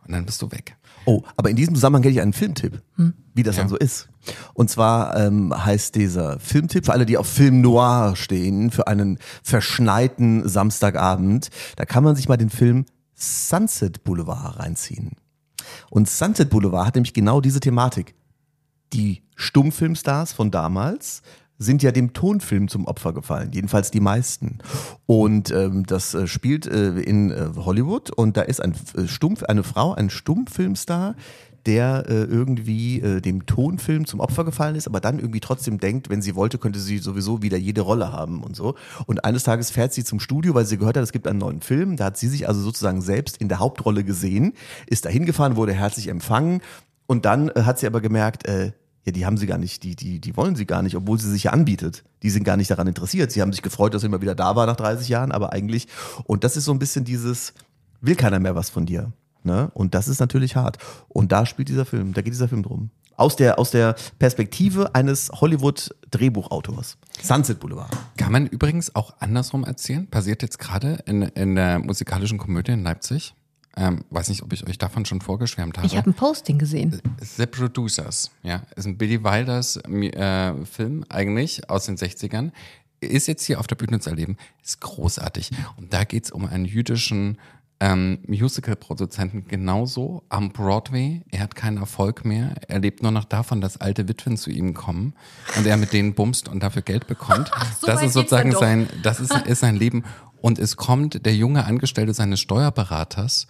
[0.05, 0.75] Und dann bist du weg.
[1.05, 2.81] Oh, aber in diesem Zusammenhang hätte ich einen Filmtipp,
[3.33, 3.61] wie das Ja.
[3.61, 4.09] dann so ist.
[4.53, 9.17] Und zwar ähm, heißt dieser Filmtipp für alle, die auf Film Noir stehen, für einen
[9.43, 15.17] verschneiten Samstagabend, da kann man sich mal den Film Sunset Boulevard reinziehen.
[15.89, 18.15] Und Sunset Boulevard hat nämlich genau diese Thematik.
[18.91, 21.21] Die Stummfilmstars von damals
[21.57, 24.59] sind ja dem Tonfilm zum Opfer gefallen, jedenfalls die meisten.
[25.05, 29.43] Und ähm, das äh, spielt äh, in äh, Hollywood und da ist ein äh, Stumpf,
[29.43, 31.15] eine Frau, ein Stummfilmstar,
[31.65, 36.09] der äh, irgendwie äh, dem Tonfilm zum Opfer gefallen ist, aber dann irgendwie trotzdem denkt,
[36.09, 38.75] wenn sie wollte, könnte sie sowieso wieder jede Rolle haben und so.
[39.05, 41.61] Und eines Tages fährt sie zum Studio, weil sie gehört hat, es gibt einen neuen
[41.61, 41.95] Film.
[41.95, 44.53] Da hat sie sich also sozusagen selbst in der Hauptrolle gesehen,
[44.87, 46.61] ist da hingefahren, wurde herzlich empfangen
[47.07, 48.71] und dann äh, hat sie aber gemerkt, äh,
[49.05, 51.29] ja, die haben sie gar nicht, die, die, die wollen sie gar nicht, obwohl sie
[51.29, 52.03] sich ja anbietet.
[52.23, 53.31] Die sind gar nicht daran interessiert.
[53.31, 55.87] Sie haben sich gefreut, dass sie immer wieder da war nach 30 Jahren, aber eigentlich,
[56.23, 57.53] und das ist so ein bisschen dieses,
[57.99, 59.11] will keiner mehr was von dir.
[59.43, 59.69] Ne?
[59.73, 60.77] Und das ist natürlich hart.
[61.09, 62.89] Und da spielt dieser Film, da geht dieser Film drum.
[63.15, 66.97] Aus der, aus der Perspektive eines Hollywood-Drehbuchautors.
[67.21, 67.95] Sunset Boulevard.
[68.17, 70.07] Kann man übrigens auch andersrum erzählen.
[70.07, 73.35] Passiert jetzt gerade in, in der musikalischen Komödie in Leipzig.
[73.75, 75.87] Ähm, weiß nicht, ob ich euch davon schon vorgeschwärmt habe.
[75.87, 77.01] Ich habe ein Posting gesehen.
[77.19, 82.51] The Producers, ja, ist ein Billy Wilders äh, Film eigentlich aus den 60ern.
[82.99, 85.51] Ist jetzt hier auf der Bühne zu erleben, ist großartig.
[85.77, 87.37] Und da geht's um einen jüdischen
[87.83, 91.21] ähm, Musical-Produzenten genauso am Broadway.
[91.31, 92.55] Er hat keinen Erfolg mehr.
[92.69, 95.13] Er lebt nur noch davon, dass alte Witwen zu ihm kommen
[95.57, 97.51] und er mit denen bumst und dafür Geld bekommt.
[97.81, 100.05] so das ist sozusagen sein, das ist, ist sein Leben.
[100.39, 103.47] Und es kommt der junge Angestellte seines Steuerberaters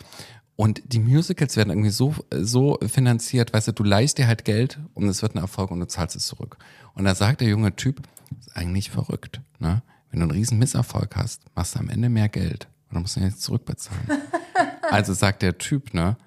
[0.56, 4.80] und die Musicals werden irgendwie so, so finanziert, weißt du, du leihst dir halt Geld
[4.96, 6.58] und es wird ein Erfolg und du zahlst es zurück.
[6.96, 8.02] Und da sagt der junge Typ,
[8.39, 9.84] ist eigentlich verrückt, ne?
[10.10, 12.67] Wenn du einen riesen Misserfolg hast, machst du am Ende mehr Geld
[13.01, 14.08] musst du ihn jetzt zurückbezahlen.
[14.89, 16.17] also sagt der Typ, ne?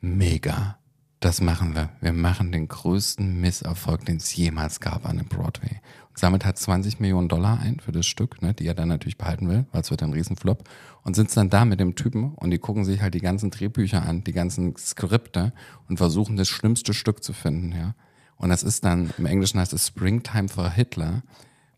[0.00, 0.78] Mega.
[1.20, 1.90] Das machen wir.
[2.00, 5.80] Wir machen den größten Misserfolg, den es jemals gab an dem Broadway.
[6.08, 9.18] Und sammelt halt 20 Millionen Dollar ein für das Stück, ne, die er dann natürlich
[9.18, 10.68] behalten will, weil es wird ein Riesenflop.
[11.02, 14.02] Und sitzt dann da mit dem Typen und die gucken sich halt die ganzen Drehbücher
[14.02, 15.52] an, die ganzen Skripte
[15.88, 17.94] und versuchen das schlimmste Stück zu finden, ja.
[18.36, 21.22] Und das ist dann, im Englischen heißt es Springtime for Hitler,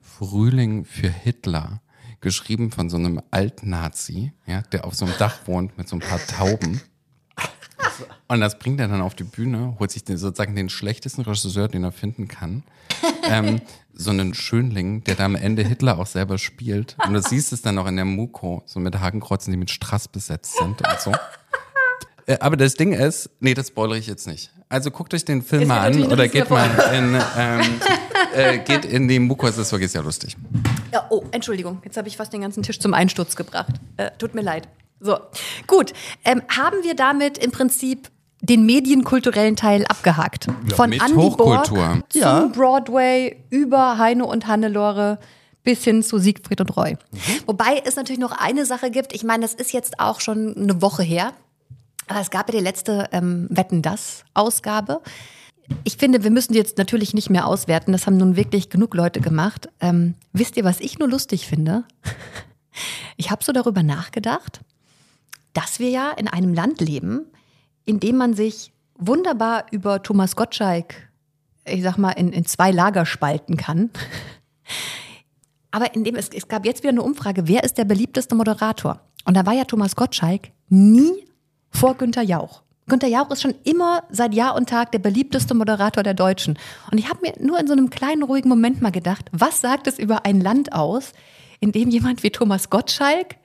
[0.01, 1.83] Frühling für Hitler,
[2.25, 6.01] geschrieben von so einem Alt-Nazi, ja, der auf so einem Dach wohnt mit so ein
[6.01, 6.81] paar Tauben.
[8.27, 11.69] Und das bringt er dann auf die Bühne, holt sich den, sozusagen den schlechtesten Regisseur,
[11.69, 12.65] den er finden kann.
[13.29, 13.61] Ähm,
[13.93, 16.97] so einen Schönling, der da am Ende Hitler auch selber spielt.
[17.07, 20.09] Und du siehst es dann auch in der Muko, so mit Hakenkreuzen, die mit Strass
[20.09, 21.13] besetzt sind und so.
[22.27, 24.51] Äh, Aber das Ding ist, nee, das spoilere ich jetzt nicht.
[24.69, 27.81] Also guckt euch den Film mal an oder geht mal in, ähm,
[28.35, 30.37] äh, geht in die Muko, es ist wirklich sehr lustig.
[30.95, 33.73] Ja, oh, Entschuldigung, jetzt habe ich fast den ganzen Tisch zum Einsturz gebracht.
[33.97, 34.69] Äh, tut mir leid.
[35.01, 35.19] So,
[35.67, 35.93] gut.
[36.25, 40.47] Ähm, haben wir damit im Prinzip den medienkulturellen Teil abgehakt?
[40.77, 41.79] Von mit Andy Hochkultur.
[41.79, 42.47] Borg zum Ja.
[42.47, 45.19] Broadway über Heine und Hannelore
[45.65, 46.97] bis hin zu Siegfried und Roy.
[47.47, 49.13] Wobei es natürlich noch eine Sache gibt.
[49.15, 51.33] Ich meine, das ist jetzt auch schon eine Woche her.
[52.07, 55.01] Aber es gab ja die letzte ähm, Wetten das Ausgabe.
[55.85, 57.93] Ich finde, wir müssen jetzt natürlich nicht mehr auswerten.
[57.93, 59.69] Das haben nun wirklich genug Leute gemacht.
[59.81, 61.85] Ähm, wisst ihr, was ich nur lustig finde?
[63.17, 64.61] Ich habe so darüber nachgedacht,
[65.53, 67.27] dass wir ja in einem Land leben,
[67.85, 70.95] in dem man sich wunderbar über Thomas Gottschalk,
[71.65, 73.91] ich sag mal, in, in zwei Lager spalten kann.
[75.71, 79.01] Aber in dem, es, es gab jetzt wieder eine Umfrage, wer ist der beliebteste Moderator?
[79.25, 81.29] Und da war ja Thomas Gottschalk nie
[81.71, 82.64] vor Günter Jauch.
[82.87, 86.59] Günter Jauch ist schon immer seit Jahr und Tag der beliebteste Moderator der Deutschen.
[86.91, 89.87] Und ich habe mir nur in so einem kleinen, ruhigen Moment mal gedacht, was sagt
[89.87, 91.13] es über ein Land aus,
[91.61, 93.37] in dem jemand wie Thomas Gottschalk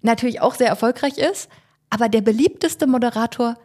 [0.00, 1.50] natürlich auch sehr erfolgreich ist,
[1.90, 3.56] aber der beliebteste Moderator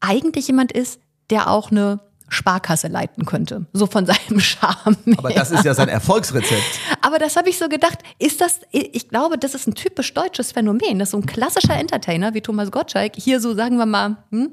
[0.00, 3.66] eigentlich jemand ist, der auch eine Sparkasse leiten könnte.
[3.72, 4.96] So von seinem Charme.
[5.16, 5.38] Aber her.
[5.38, 6.80] das ist ja sein Erfolgsrezept.
[7.14, 10.50] Aber das habe ich so gedacht, ist das, ich glaube, das ist ein typisch deutsches
[10.50, 14.50] Phänomen, dass so ein klassischer Entertainer wie Thomas Gottschalk hier so, sagen wir mal, hm,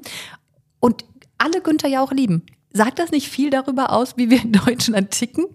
[0.78, 1.04] und
[1.38, 2.46] alle Günther ja auch lieben.
[2.72, 5.46] Sagt das nicht viel darüber aus, wie wir in Deutschland ticken?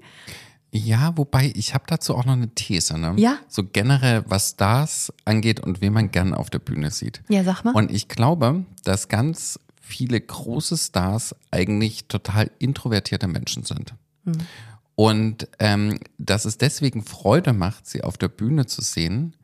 [0.69, 3.13] Ja, wobei ich habe dazu auch noch eine These, ne?
[3.15, 3.37] Ja?
[3.47, 7.21] So generell, was Stars angeht und wen man gern auf der Bühne sieht.
[7.29, 7.73] Ja, sag mal.
[7.73, 13.93] Und ich glaube, dass ganz viele große Stars eigentlich total introvertierte Menschen sind.
[14.25, 14.39] Hm.
[14.99, 19.35] Und ähm, dass es deswegen Freude macht, sie auf der Bühne zu sehen,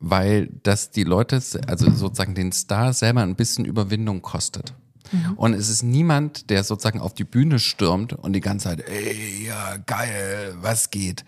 [0.00, 4.72] weil das die Leute, also sozusagen den Star selber ein bisschen Überwindung kostet.
[5.12, 5.34] Mhm.
[5.34, 9.44] Und es ist niemand, der sozusagen auf die Bühne stürmt und die ganze Zeit, ey,
[9.46, 11.26] ja, geil, was geht?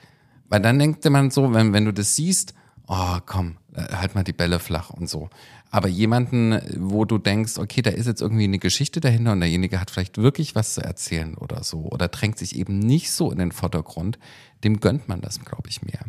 [0.48, 2.54] Weil dann denkt man so, wenn, wenn du das siehst,
[2.86, 5.30] oh, komm, äh, halt mal die Bälle flach und so.
[5.70, 9.80] Aber jemanden, wo du denkst, okay, da ist jetzt irgendwie eine Geschichte dahinter und derjenige
[9.80, 13.38] hat vielleicht wirklich was zu erzählen oder so oder drängt sich eben nicht so in
[13.38, 14.18] den Vordergrund,
[14.62, 16.00] dem gönnt man das, glaube ich, mehr.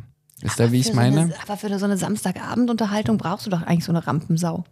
[0.42, 1.16] Ist da, wie ich meine?
[1.16, 4.66] So eine, aber für so eine Samstagabendunterhaltung brauchst du doch eigentlich so eine Rampensau.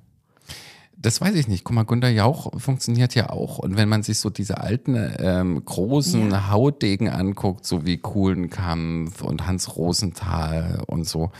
[0.96, 1.64] Das weiß ich nicht.
[1.64, 3.58] Guck mal, Günter Jauch funktioniert ja auch.
[3.58, 6.50] Und wenn man sich so diese alten, ähm, großen Ja.
[6.50, 11.32] Hautdegen anguckt, so wie Kuhlenkampf und Hans Rosenthal und so,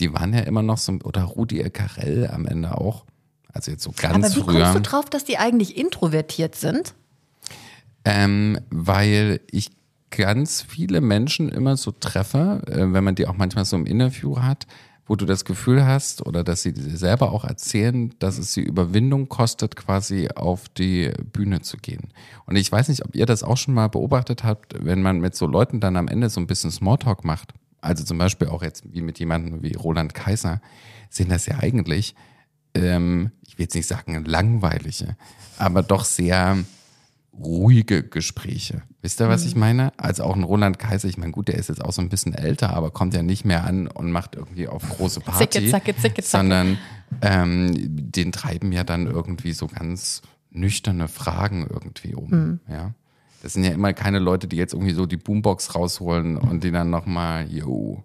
[0.00, 3.04] die waren ja immer noch so, oder Rudi Carell am Ende auch.
[3.52, 4.62] Also jetzt so ganz Aber wie früher.
[4.64, 6.94] kommst du drauf, dass die eigentlich introvertiert sind?
[8.04, 9.70] Ähm, weil ich
[10.10, 14.38] ganz viele Menschen immer so treffe, äh, wenn man die auch manchmal so im Interview
[14.38, 14.66] hat,
[15.06, 18.62] wo du das Gefühl hast oder dass sie dir selber auch erzählen, dass es sie
[18.62, 22.08] Überwindung kostet, quasi auf die Bühne zu gehen.
[22.44, 25.34] Und ich weiß nicht, ob ihr das auch schon mal beobachtet habt, wenn man mit
[25.34, 27.54] so Leuten dann am Ende so ein bisschen Smalltalk macht.
[27.86, 30.60] Also zum Beispiel auch jetzt wie mit jemandem wie Roland Kaiser,
[31.10, 32.14] sind das ja eigentlich,
[32.74, 35.16] ähm, ich will jetzt nicht sagen langweilige,
[35.58, 36.58] aber doch sehr
[37.32, 38.82] ruhige Gespräche.
[39.02, 39.48] Wisst ihr, was Mhm.
[39.48, 39.92] ich meine?
[39.98, 42.34] Also auch ein Roland Kaiser, ich meine, gut, der ist jetzt auch so ein bisschen
[42.34, 45.48] älter, aber kommt ja nicht mehr an und macht irgendwie auf große Party.
[45.50, 46.28] Zicke, zacke, zicke, zacke.
[46.28, 46.78] Sondern
[47.22, 47.72] ähm,
[48.10, 52.30] den treiben ja dann irgendwie so ganz nüchterne Fragen irgendwie um.
[52.30, 52.60] Mhm.
[52.68, 52.94] Ja.
[53.46, 56.72] Das sind ja immer keine Leute, die jetzt irgendwie so die Boombox rausholen und die
[56.72, 58.02] dann nochmal, yo.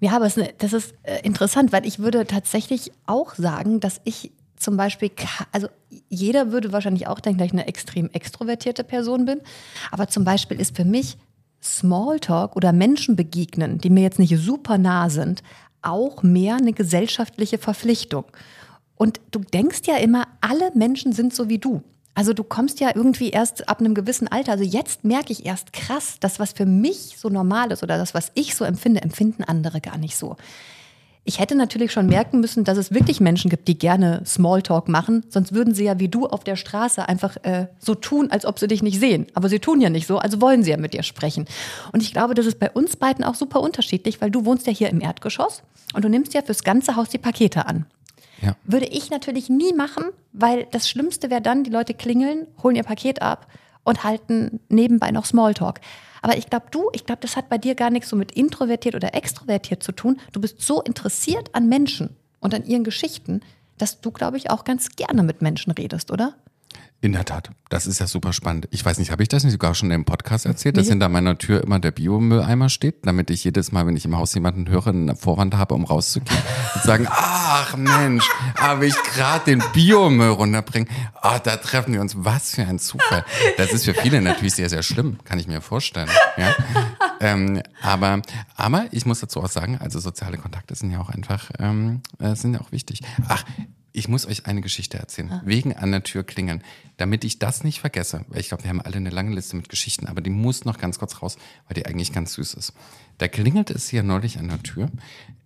[0.00, 4.78] Ja, aber das ist äh, interessant, weil ich würde tatsächlich auch sagen, dass ich zum
[4.78, 5.10] Beispiel,
[5.52, 5.68] also
[6.08, 9.42] jeder würde wahrscheinlich auch denken, dass ich eine extrem extrovertierte Person bin.
[9.90, 11.18] Aber zum Beispiel ist für mich
[11.62, 15.42] Smalltalk oder Menschen begegnen, die mir jetzt nicht super nah sind,
[15.82, 18.24] auch mehr eine gesellschaftliche Verpflichtung.
[18.96, 21.82] Und du denkst ja immer, alle Menschen sind so wie du.
[22.18, 24.50] Also du kommst ja irgendwie erst ab einem gewissen Alter.
[24.50, 28.12] Also jetzt merke ich erst krass, das, was für mich so normal ist oder das,
[28.12, 30.36] was ich so empfinde, empfinden andere gar nicht so.
[31.22, 35.26] Ich hätte natürlich schon merken müssen, dass es wirklich Menschen gibt, die gerne Smalltalk machen.
[35.28, 38.58] Sonst würden sie ja wie du auf der Straße einfach äh, so tun, als ob
[38.58, 39.28] sie dich nicht sehen.
[39.34, 41.46] Aber sie tun ja nicht so, also wollen sie ja mit dir sprechen.
[41.92, 44.72] Und ich glaube, das ist bei uns beiden auch super unterschiedlich, weil du wohnst ja
[44.72, 45.62] hier im Erdgeschoss
[45.94, 47.86] und du nimmst ja fürs ganze Haus die Pakete an.
[48.40, 48.56] Ja.
[48.64, 52.84] Würde ich natürlich nie machen, weil das Schlimmste wäre dann, die Leute klingeln, holen ihr
[52.84, 53.48] Paket ab
[53.84, 55.80] und halten nebenbei noch Smalltalk.
[56.22, 58.94] Aber ich glaube, du, ich glaube, das hat bei dir gar nichts so mit introvertiert
[58.94, 60.20] oder extrovertiert zu tun.
[60.32, 63.40] Du bist so interessiert an Menschen und an ihren Geschichten,
[63.76, 66.34] dass du, glaube ich, auch ganz gerne mit Menschen redest, oder?
[67.00, 68.66] In der Tat, das ist ja super spannend.
[68.72, 70.90] Ich weiß nicht, habe ich das nicht sogar schon im Podcast erzählt, dass Nee.
[70.94, 74.34] hinter meiner Tür immer der Biomülleimer steht, damit ich jedes Mal, wenn ich im Haus
[74.34, 76.36] jemanden höre, eine Vorwand habe, um rauszugehen
[76.74, 80.88] und sagen, ach Mensch, habe ich gerade den Biomüll runterbringen.
[81.14, 82.16] Ah, da treffen wir uns.
[82.18, 83.24] Was für ein Zufall.
[83.58, 86.10] Das ist für viele natürlich sehr, sehr schlimm, kann ich mir vorstellen.
[86.36, 86.52] Ja?
[87.20, 88.22] Ähm, aber,
[88.56, 92.34] aber ich muss dazu auch sagen, also soziale Kontakte sind ja auch einfach, ähm, äh,
[92.34, 93.02] sind ja auch wichtig.
[93.28, 93.44] Ach,
[93.92, 95.40] ich muss euch eine Geschichte erzählen.
[95.44, 96.62] Wegen an der Tür klingeln.
[96.96, 99.68] Damit ich das nicht vergesse, weil ich glaube, wir haben alle eine lange Liste mit
[99.68, 102.72] Geschichten, aber die muss noch ganz kurz raus, weil die eigentlich ganz süß ist.
[103.18, 104.90] Da klingelt es hier neulich an der Tür,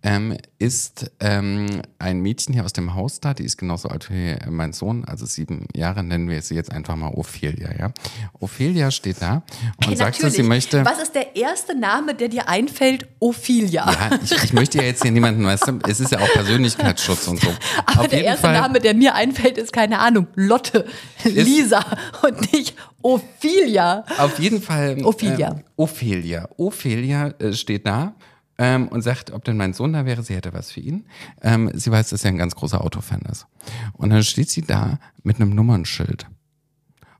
[0.03, 4.35] ähm, ist ähm, ein Mädchen hier aus dem Haus da, die ist genauso alt wie
[4.49, 7.93] mein Sohn, also sieben Jahre, nennen wir sie jetzt einfach mal Ophelia, ja.
[8.39, 9.43] Ophelia steht da
[9.77, 10.83] und Hey, sagt, so, sie möchte...
[10.85, 13.07] Was ist der erste Name, der dir einfällt?
[13.19, 13.89] Ophelia.
[13.89, 17.27] Ja, ich, ich möchte ja jetzt hier niemanden, weißt du, es ist ja auch Persönlichkeitsschutz
[17.29, 17.49] und so.
[17.85, 20.85] Aber Auf der erste Fall, Name, der mir einfällt, ist keine Ahnung, Lotte,
[21.23, 21.83] Lisa
[22.23, 24.03] und nicht Ophelia.
[24.17, 24.97] Auf jeden Fall.
[25.03, 25.51] Ophelia.
[25.51, 26.49] Ähm, Ophelia.
[26.57, 28.15] Ophelia äh, steht da
[28.57, 31.05] ähm, und sagt, ob denn mein Sohn da wäre, sie hätte was für ihn.
[31.41, 33.47] Ähm, sie weiß, dass er ein ganz großer Autofan ist.
[33.93, 36.27] Und dann steht sie da mit einem Nummernschild.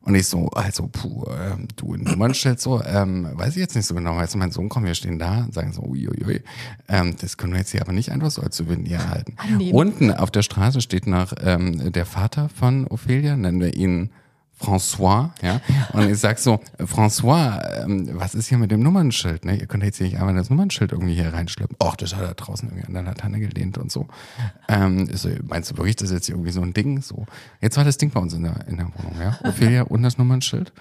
[0.05, 3.85] Und ich so, also, puh, ähm, du ein Nummernschild so, ähm, weiß ich jetzt nicht
[3.85, 4.17] so genau.
[4.17, 6.41] Weißt du, mein Sohn kommt, wir stehen da und sagen so, uiuiui,
[6.89, 9.35] ähm, das können wir jetzt hier aber nicht einfach so als Souvenir erhalten.
[9.37, 9.71] Annehmen.
[9.71, 14.11] Unten auf der Straße steht noch ähm, der Vater von Ophelia, nennen wir ihn
[14.63, 15.59] François, ja.
[15.91, 19.45] Und ich sag so, François, ähm, was ist hier mit dem Nummernschild?
[19.45, 19.57] Ne?
[19.57, 21.75] Ihr könnt jetzt hier nicht einfach das Nummernschild irgendwie hier reinschleppen.
[21.81, 24.07] Och, das hat er draußen irgendwie an der Laterne gelehnt und so.
[24.67, 27.01] Ähm, so, meinst du wirklich, das ist jetzt irgendwie so ein Ding?
[27.01, 27.25] So.
[27.61, 29.37] Jetzt war das Ding bei uns in der, in der Wohnung, ja.
[29.43, 30.71] Ophelia und das Nummernschild.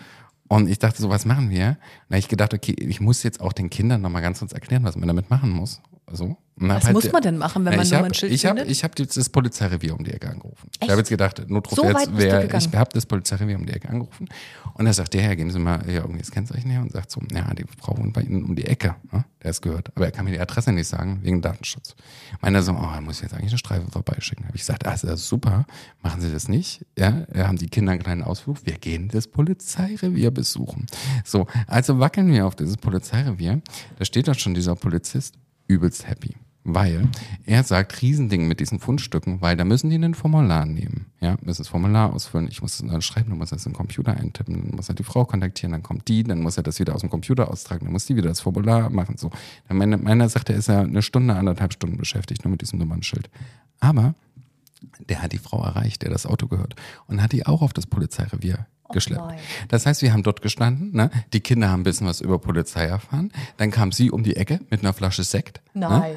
[0.49, 1.79] Und ich dachte so, was machen wir?
[2.09, 4.97] Na, ich gedacht, okay, ich muss jetzt auch den Kindern nochmal ganz kurz erklären, was
[4.97, 5.81] man damit machen muss.
[6.12, 6.37] So.
[6.57, 8.70] Was muss man denn machen, wenn Na, man ich hab, Nummernschild ich hab, findet?
[8.70, 10.68] Ich habe das Polizeirevier um die Ecke angerufen.
[10.75, 10.90] Ich Echt?
[10.90, 14.29] habe jetzt gedacht, Notruf So jetzt wäre, ich habe das Polizeirevier um die Ecke angerufen.
[14.75, 17.11] Und er sagt, der Herr, geben Sie mal hier irgendwie das Kennzeichen her und sagt
[17.11, 18.96] so, ja, die Frau wohnt bei Ihnen um die Ecke.
[19.11, 19.25] Ne?
[19.42, 19.90] Der ist gehört.
[19.96, 21.96] Aber er kann mir die Adresse nicht sagen, wegen Datenschutz.
[22.42, 24.44] Meint er so, oh, er muss jetzt eigentlich eine Streife vorbeischicken.
[24.44, 25.64] Habe ich gesagt, ah, das ist super,
[26.03, 26.85] machen Sie das nicht.
[26.98, 28.59] Ja, haben die Kinder einen kleinen Ausflug.
[28.64, 30.87] Wir gehen das Polizeirevier besuchen.
[31.25, 33.62] So, also wackeln wir auf dieses Polizeirevier.
[33.98, 35.35] Da steht dort schon dieser Polizist
[35.66, 36.37] übelst happy.
[36.64, 37.09] Weil
[37.44, 41.07] er sagt Riesending mit diesen Fundstücken, weil da müssen die ein Formular nehmen.
[41.20, 42.46] Ja, müssen das Formular ausfüllen.
[42.46, 44.94] Ich muss es dann schreiben, dann muss er es den Computer eintippen, dann muss er
[44.94, 47.87] die Frau kontaktieren, dann kommt die, dann muss er das wieder aus dem Computer austragen,
[47.87, 49.16] dann muss die wieder das Formular machen.
[49.18, 49.31] So.
[49.68, 53.29] Meine, meiner sagt, er ist ja eine Stunde, anderthalb Stunden beschäftigt, nur mit diesem Nummernschild.
[53.81, 54.14] Aber
[55.09, 57.87] der hat die Frau erreicht, der das Auto gehört und hat die auch auf das
[57.87, 59.22] Polizeirevier geschleppt.
[59.26, 59.38] nein.
[59.68, 61.11] Das heißt, wir haben dort gestanden, ne?
[61.33, 64.61] die Kinder haben ein bisschen was über Polizei erfahren, dann kam sie um die Ecke
[64.70, 65.61] mit einer Flasche Sekt.
[65.74, 65.88] Ne?
[65.88, 66.14] Nein.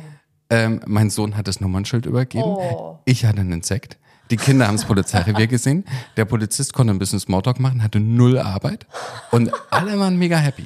[0.49, 2.43] Ähm, mein Sohn hat das Nummernschild übergeben.
[2.45, 2.99] Oh.
[3.05, 3.97] Ich hatte einen Sekt.
[4.31, 5.85] Die Kinder haben das Polizeirevier gesehen.
[6.17, 8.85] Der Polizist konnte ein bisschen Smalltalk machen, hatte null Arbeit.
[9.31, 10.65] Und alle waren mega happy.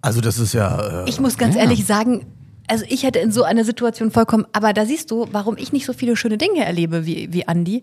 [0.00, 1.04] Also das ist ja.
[1.04, 1.62] Äh, Ich muss ganz Ja.
[1.62, 2.26] ehrlich sagen,
[2.68, 5.84] also ich hätte in so einer Situation vollkommen, aber da siehst du, warum ich nicht
[5.86, 7.82] so viele schöne Dinge erlebe wie, wie Andi.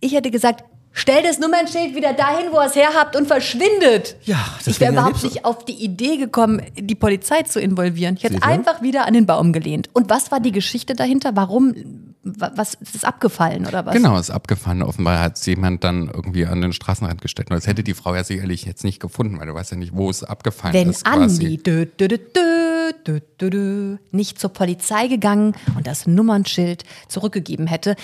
[0.00, 4.16] Ich hätte gesagt, stell das Nummernschild wieder dahin, wo ihr es herhabt und verschwindet.
[4.24, 8.16] Ja, ich deswegen wäre überhaupt nicht auf die Idee gekommen, die Polizei zu involvieren.
[8.16, 9.88] Ich hätte einfach wieder an den Baum gelehnt.
[9.92, 11.32] Und was war die Geschichte dahinter?
[11.34, 11.74] Warum,
[12.22, 13.94] wa- was ist es abgefallen oder was?
[13.94, 14.82] Genau, ist abgefahren.
[14.82, 17.50] Offenbar hat jemand dann irgendwie an den Straßenrand gestellt.
[17.50, 19.94] Und das hätte die Frau ja sicherlich jetzt nicht gefunden, weil du weißt ja nicht,
[19.94, 21.04] wo es abgefallen Wenn ist.
[21.04, 21.44] quasi.
[21.44, 26.84] Andi dö, dö, dö, dö, dö, dö, dö, nicht zur Polizei gegangen und das Nummernschild
[27.08, 27.96] zurückgegeben hätte.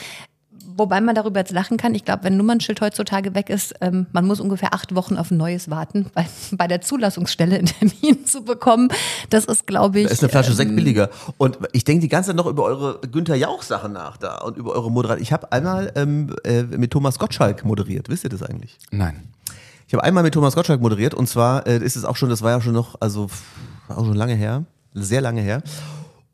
[0.76, 1.94] Wobei man darüber jetzt lachen kann.
[1.94, 5.30] Ich glaube, wenn ein Nummernschild heutzutage weg ist, ähm, man muss ungefähr acht Wochen auf
[5.30, 8.88] ein neues warten, bei, bei der Zulassungsstelle einen Termin zu bekommen.
[9.30, 10.06] Das ist, glaube ich.
[10.06, 11.10] Da ist eine Flasche ähm, Sekt billiger.
[11.38, 14.72] Und ich denke die ganze Zeit noch über eure Günther Jauch-Sache nach da und über
[14.72, 15.22] eure Moderation.
[15.22, 18.08] Ich habe einmal ähm, äh, mit Thomas Gottschalk moderiert.
[18.08, 18.78] Wisst ihr das eigentlich?
[18.90, 19.22] Nein.
[19.86, 22.42] Ich habe einmal mit Thomas Gottschalk moderiert und zwar äh, ist es auch schon, das
[22.42, 23.28] war ja schon noch, also
[23.88, 25.62] auch schon lange her, sehr lange her.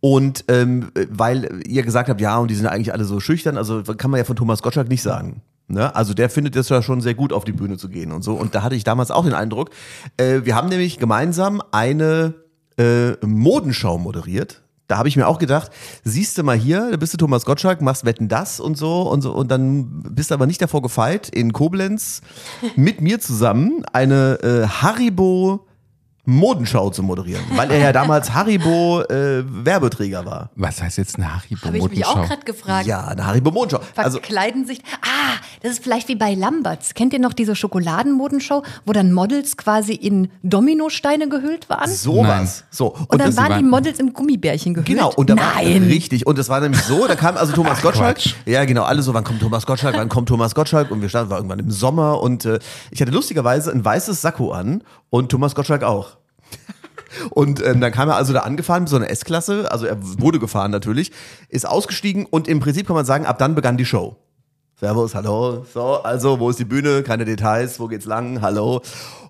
[0.00, 3.82] Und ähm, weil ihr gesagt habt, ja, und die sind eigentlich alle so schüchtern, also
[3.82, 5.42] kann man ja von Thomas Gottschalk nicht sagen.
[5.68, 5.94] Ne?
[5.94, 8.34] Also der findet es ja schon sehr gut, auf die Bühne zu gehen und so.
[8.34, 9.70] Und da hatte ich damals auch den Eindruck,
[10.16, 12.34] äh, wir haben nämlich gemeinsam eine
[12.76, 14.62] äh, Modenschau moderiert.
[14.88, 15.70] Da habe ich mir auch gedacht,
[16.02, 19.22] siehst du mal hier, da bist du Thomas Gottschalk, machst Wetten das und so und
[19.22, 22.22] so und dann bist du aber nicht davor gefeit, in Koblenz
[22.74, 25.68] mit mir zusammen eine äh, Haribo
[26.30, 30.50] Modenschau zu moderieren, weil er ja damals Haribo äh, Werbeträger war.
[30.56, 32.28] Was heißt jetzt eine Haribo Habe ich mich auch Modenschau?
[32.34, 32.86] gerade gefragt.
[32.86, 33.80] Ja, eine Haribo Modenschau.
[33.96, 34.80] Also Verkleiden sich.
[35.02, 36.94] Ah, das ist vielleicht wie bei Lamberts.
[36.94, 41.90] Kennt ihr noch diese Schokoladenmodenshow, wo dann Models quasi in Dominosteine gehüllt waren?
[41.90, 42.64] sowas.
[42.70, 44.86] So und dann das- waren die Models in Gummibärchen gehüllt.
[44.88, 45.84] Genau, und da war Nein.
[45.84, 46.26] richtig.
[46.26, 48.16] Und das war nämlich so, da kam also Thomas Gottschalk.
[48.18, 48.34] Quatsch.
[48.46, 50.90] Ja, genau, alle so, wann kommt Thomas Gottschalk, wann kommt Thomas Gottschalk?
[50.90, 52.58] Und wir standen, war irgendwann im Sommer und äh,
[52.90, 56.16] ich hatte lustigerweise ein weißes Sakko an und Thomas Gottschalk auch.
[57.30, 60.38] Und ähm, dann kam er also da angefahren mit so einer S-Klasse, also er wurde
[60.38, 61.12] gefahren natürlich,
[61.48, 64.16] ist ausgestiegen und im Prinzip kann man sagen, ab dann begann die Show.
[64.78, 67.02] Servus, hallo, so, also, wo ist die Bühne?
[67.02, 68.40] Keine Details, wo geht's lang?
[68.40, 68.80] Hallo.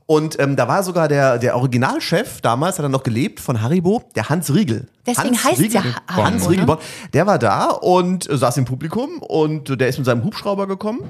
[0.07, 4.03] Und ähm, da war sogar der, der Originalchef, damals hat er noch gelebt, von Haribo,
[4.15, 4.89] der Hans Riegel.
[5.07, 6.51] Deswegen Hans heißt's ja Riegel, Haribo, Hans ne?
[6.51, 6.79] Riegel.
[7.13, 11.01] Der war da und äh, saß im Publikum und der ist mit seinem Hubschrauber gekommen.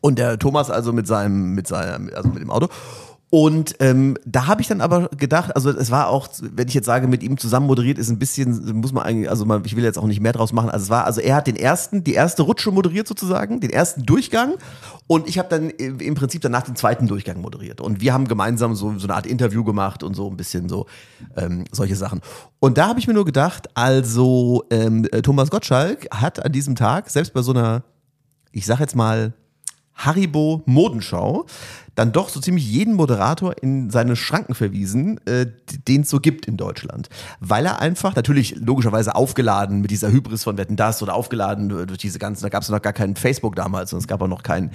[0.00, 2.68] Und der Thomas also mit seinem, mit seinem, also mit dem Auto.
[3.34, 6.84] Und ähm, da habe ich dann aber gedacht, also es war auch, wenn ich jetzt
[6.84, 9.82] sage, mit ihm zusammen moderiert, ist ein bisschen, muss man eigentlich, also man, ich will
[9.84, 10.68] jetzt auch nicht mehr draus machen.
[10.68, 14.02] Also es war, also er hat den ersten, die erste Rutsche moderiert sozusagen, den ersten
[14.04, 14.56] Durchgang.
[15.06, 17.80] Und ich habe dann im Prinzip danach den zweiten Durchgang moderiert.
[17.80, 20.84] Und wir haben gemeinsam so, so eine Art Interview gemacht und so ein bisschen so
[21.34, 22.20] ähm, solche Sachen.
[22.60, 26.74] Und da habe ich mir nur gedacht, also ähm, äh, Thomas Gottschalk hat an diesem
[26.74, 27.82] Tag, selbst bei so einer,
[28.50, 29.32] ich sag jetzt mal,
[29.94, 31.46] Haribo Modenschau
[31.94, 35.46] dann doch so ziemlich jeden Moderator in seine Schranken verwiesen, äh,
[35.88, 37.08] den es so gibt in Deutschland.
[37.40, 41.98] Weil er einfach, natürlich logischerweise aufgeladen mit dieser Hybris von Wetten Das oder aufgeladen durch
[41.98, 44.42] diese ganzen, da gab es noch gar kein Facebook damals und es gab auch noch
[44.42, 44.70] kein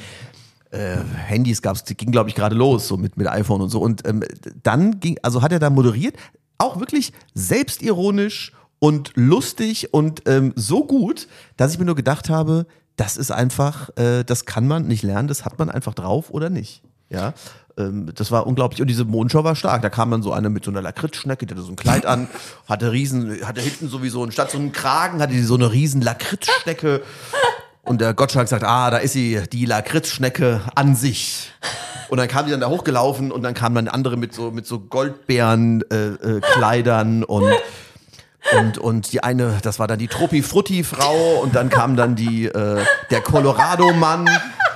[0.71, 3.79] äh, Handys gab's, die ging glaube ich gerade los, so mit, mit iPhone und so.
[3.79, 4.23] Und ähm,
[4.63, 6.15] dann ging, also hat er da moderiert,
[6.57, 12.67] auch wirklich selbstironisch und lustig und ähm, so gut, dass ich mir nur gedacht habe,
[12.95, 16.49] das ist einfach, äh, das kann man nicht lernen, das hat man einfach drauf oder
[16.49, 16.81] nicht.
[17.09, 17.33] Ja,
[17.77, 18.81] ähm, das war unglaublich.
[18.81, 19.81] Und diese Mondshow war stark.
[19.81, 22.27] Da kam dann so eine mit so einer Lakritzschnecke, die hatte so ein Kleid an,
[22.67, 27.01] hatte riesen, hatte hinten sowieso, statt so einem Kragen, hatte die so eine riesen Lakritzschnecke.
[27.83, 31.51] Und der Gottschalk sagt, ah, da ist sie, die Lakritzschnecke an sich.
[32.09, 34.67] Und dann kam die dann da hochgelaufen und dann kamen dann andere mit so, mit
[34.67, 37.53] so Goldbeeren-Kleidern äh, äh, und
[38.57, 42.81] und, und die eine, das war dann die Tropi-Frutti-Frau und dann kam dann die, äh,
[43.09, 44.29] der Colorado-Mann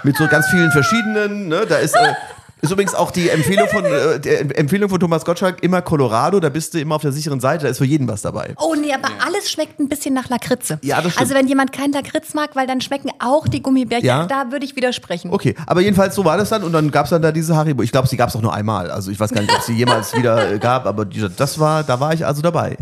[0.03, 2.13] mit so ganz vielen verschiedenen, ne, da ist, äh,
[2.61, 6.49] ist übrigens auch die Empfehlung von, äh, der Empfehlung von Thomas Gottschalk, immer Colorado, da
[6.49, 8.53] bist du immer auf der sicheren Seite, da ist für jeden was dabei.
[8.57, 10.77] Oh nee, aber alles schmeckt ein bisschen nach Lakritze.
[10.83, 11.21] Ja, das stimmt.
[11.21, 14.25] Also wenn jemand keinen Lakritz mag, weil dann schmecken auch die Gummibärchen, Ja.
[14.27, 15.31] da würde ich widersprechen.
[15.31, 17.81] Okay, aber jedenfalls so war das dann und dann gab's dann da diese Haribo.
[17.81, 18.91] Ich glaube, sie gab's auch nur einmal.
[18.91, 21.83] Also ich weiß gar nicht, ob sie jemals wieder äh, gab, aber die, das war,
[21.83, 22.77] da war ich also dabei.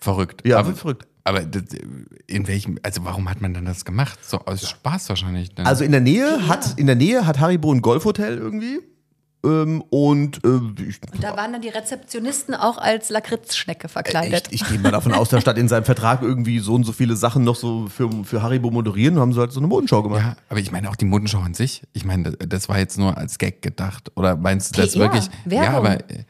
[0.00, 0.46] Verrückt.
[0.46, 1.06] Ja, aber, verrückt.
[1.24, 1.64] Aber das-
[2.26, 4.18] in welchem, also warum hat man dann das gemacht?
[4.24, 5.56] So aus Spaß wahrscheinlich.
[5.56, 5.64] Ne?
[5.66, 8.80] Also in der Nähe hat in der Nähe hat Haribo ein Golfhotel irgendwie.
[9.42, 14.48] Ähm, und äh, ich, Da waren dann die Rezeptionisten auch als Lakritzschnecke verkleidet.
[14.50, 16.92] ich, ich gehe mal davon aus, da stand in seinem Vertrag irgendwie so und so
[16.92, 20.02] viele Sachen noch so für, für Haribo moderieren und haben sie halt so eine Modenschau
[20.02, 20.22] gemacht.
[20.22, 21.82] ja, aber ich meine auch die Modenschau an sich.
[21.92, 24.10] Ich meine, das, das war jetzt nur als Gag gedacht.
[24.16, 25.26] Oder meinst du das PR, wirklich?
[25.44, 25.74] Ja, Werbung.
[25.76, 26.24] aber äh,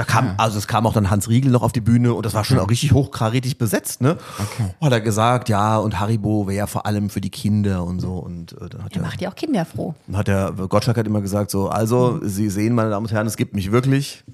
[0.00, 2.32] Da kam, also es kam auch dann Hans Riegel noch auf die Bühne und das
[2.32, 4.16] war schon auch richtig hochkarätig besetzt, ne?
[4.38, 4.70] Okay.
[4.80, 8.14] Hat er gesagt, ja, und Haribo wäre ja vor allem für die Kinder und so.
[8.14, 9.94] Und äh, dann hat Der er, macht ja auch Kinder froh.
[10.14, 13.36] hat der Gottschalk hat immer gesagt so, also Sie sehen, meine Damen und Herren, es
[13.36, 14.24] gibt mich wirklich.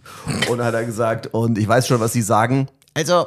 [0.48, 2.68] Und dann hat er gesagt, und ich weiß schon, was Sie sagen.
[2.96, 3.26] Also,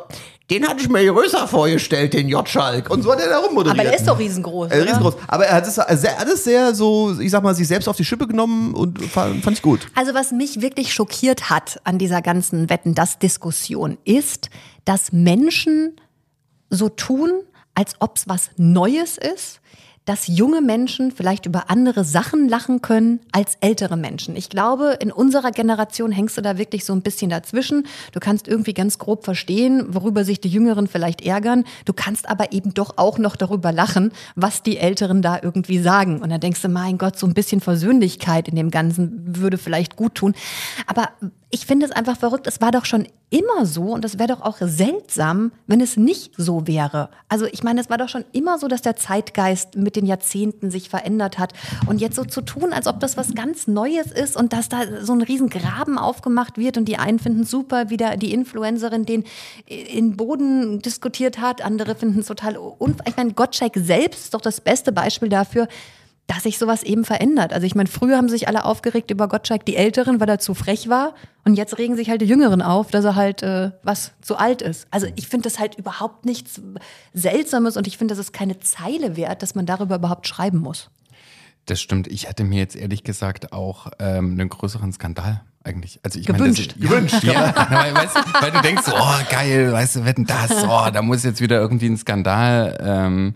[0.49, 2.89] den hatte ich mir größer vorgestellt, den Jotschalk.
[2.89, 3.79] Und so hat er da rummoderiert.
[3.79, 4.71] Aber der ist doch riesengroß.
[4.71, 5.13] Äh, riesengroß.
[5.27, 7.87] Aber er hat es sehr, er hat es sehr so, ich sag mal, sich selbst
[7.87, 9.87] auf die Schippe genommen und fand, fand ich gut.
[9.93, 14.49] Also was mich wirklich schockiert hat an dieser ganzen Wetten, das Diskussion ist,
[14.85, 15.95] dass Menschen
[16.71, 17.29] so tun,
[17.75, 19.61] als ob es was Neues ist,
[20.09, 24.35] dass junge Menschen vielleicht über andere Sachen lachen können als ältere Menschen.
[24.35, 27.85] Ich glaube, in unserer Generation hängst du da wirklich so ein bisschen dazwischen.
[28.11, 31.63] Du kannst irgendwie ganz grob verstehen, worüber sich die Jüngeren vielleicht ärgern.
[31.85, 36.23] Du kannst aber eben doch auch noch darüber lachen, was die Älteren da irgendwie sagen.
[36.23, 39.95] Und dann denkst du, mein Gott, so ein bisschen Versöhnlichkeit in dem Ganzen würde vielleicht
[39.95, 40.33] gut tun.
[40.87, 41.09] Aber
[41.51, 42.47] ich finde es einfach verrückt.
[42.47, 46.33] Es war doch schon immer so und es wäre doch auch seltsam, wenn es nicht
[46.37, 47.09] so wäre.
[47.27, 50.71] Also ich meine, es war doch schon immer so, dass der Zeitgeist mit den Jahrzehnten
[50.71, 51.53] sich verändert hat.
[51.87, 54.79] Und jetzt so zu tun, als ob das was ganz Neues ist und dass da
[55.01, 59.05] so ein riesen Graben aufgemacht wird und die einen finden super, wie der, die Influencerin
[59.05, 59.23] den
[59.65, 63.05] in Boden diskutiert hat, andere finden es total unfair.
[63.07, 65.67] Ich meine, Gottschalk selbst ist doch das beste Beispiel dafür,
[66.29, 67.53] dass sich sowas eben verändert.
[67.53, 70.53] Also ich meine, früher haben sich alle aufgeregt über Gottschalk, die Älteren, weil er zu
[70.53, 71.15] frech war.
[71.43, 74.61] Und jetzt regen sich halt die Jüngeren auf, dass er halt äh, was zu alt
[74.61, 74.87] ist.
[74.91, 76.61] Also ich finde das halt überhaupt nichts
[77.15, 80.91] Seltsames und ich finde, das ist keine Zeile wert, dass man darüber überhaupt schreiben muss.
[81.65, 82.05] das stimmt.
[82.05, 85.99] Ich hätte mir jetzt ehrlich gesagt auch ähm, einen größeren Skandal eigentlich.
[86.03, 86.75] Also ich Gewünscht.
[86.77, 87.55] Meine, gewünscht, ja.
[87.71, 91.01] weil, weißt du, weil du denkst, so, oh geil, weißt du, wetten das, oh, da
[91.01, 93.35] muss jetzt wieder irgendwie ein Skandal ähm,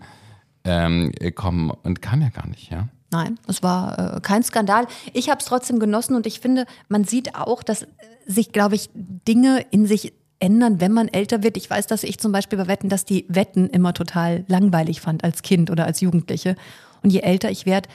[0.64, 2.88] ähm, kommen und kam ja gar nicht, ja.
[3.10, 4.86] Nein, es war äh, kein Skandal.
[5.12, 7.86] Ich habe es trotzdem genossen und ich finde, man sieht auch, dass äh,
[8.26, 11.56] sich, glaube ich, Dinge in sich ändern, wenn man älter wird.
[11.56, 15.22] Ich weiß, dass ich zum Beispiel bei Wetten, dass die Wetten immer total langweilig fand
[15.22, 16.56] als Kind oder als Jugendliche.
[17.02, 17.88] Und je älter ich werde,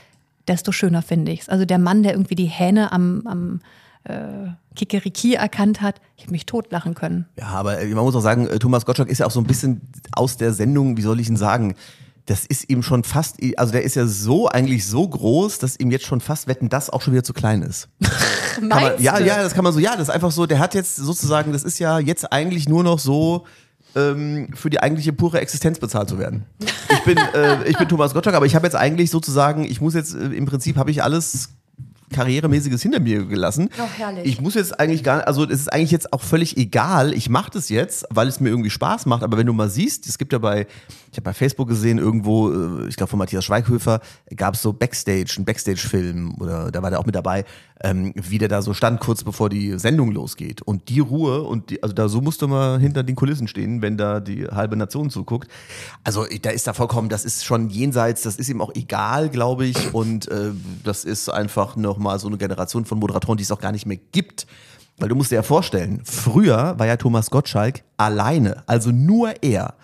[0.47, 1.49] desto schöner finde ich es.
[1.49, 3.61] Also der Mann, der irgendwie die Hähne am, am
[4.05, 7.25] äh, Kikeriki erkannt hat, ich hätte mich totlachen können.
[7.37, 9.47] Ja, aber äh, man muss auch sagen, äh, Thomas Gottschalk ist ja auch so ein
[9.47, 9.81] bisschen
[10.13, 11.75] aus der Sendung, wie soll ich ihn sagen,
[12.29, 15.89] das ist ihm schon fast, also der ist ja so eigentlich so groß, dass ihm
[15.89, 17.89] jetzt schon fast wetten, das auch schon wieder zu klein ist.
[18.61, 20.97] Man, ja, ja, das kann man so, ja, das ist einfach so, der hat jetzt
[20.97, 23.45] sozusagen, das ist ja jetzt eigentlich nur noch so,
[23.95, 26.45] ähm, für die eigentliche pure Existenz bezahlt zu werden.
[26.91, 29.93] Ich bin, äh, ich bin Thomas Gottschalk, aber ich habe jetzt eigentlich sozusagen, ich muss
[29.93, 31.51] jetzt, äh, im Prinzip habe ich alles
[32.11, 33.69] Karrieremäßiges hinter mir gelassen.
[33.79, 34.25] Oh, herrlich.
[34.25, 37.13] Ich muss jetzt eigentlich gar also es ist eigentlich jetzt auch völlig egal.
[37.13, 39.23] Ich mache das jetzt, weil es mir irgendwie Spaß macht.
[39.23, 40.67] Aber wenn du mal siehst, es gibt ja bei,
[41.11, 44.01] ich habe bei Facebook gesehen, irgendwo, äh, ich glaube von Matthias Schweighöfer,
[44.35, 47.45] gab es so Backstage, einen Backstage-Film, oder da war der auch mit dabei,
[47.81, 50.61] ähm, wie der da so stand, kurz bevor die Sendung losgeht.
[50.61, 53.97] Und die Ruhe, und die, also da so musste man hinter den Kulissen stehen, wenn
[53.97, 55.49] da die halbe Nation zuguckt.
[56.03, 59.65] Also da ist da vollkommen, das ist schon jenseits, das ist ihm auch egal, glaube
[59.65, 59.93] ich.
[59.93, 60.51] Und äh,
[60.83, 63.99] das ist einfach nochmal so eine Generation von Moderatoren, die es auch gar nicht mehr
[64.11, 64.45] gibt.
[64.99, 69.75] Weil du musst dir ja vorstellen, früher war ja Thomas Gottschalk alleine, also nur er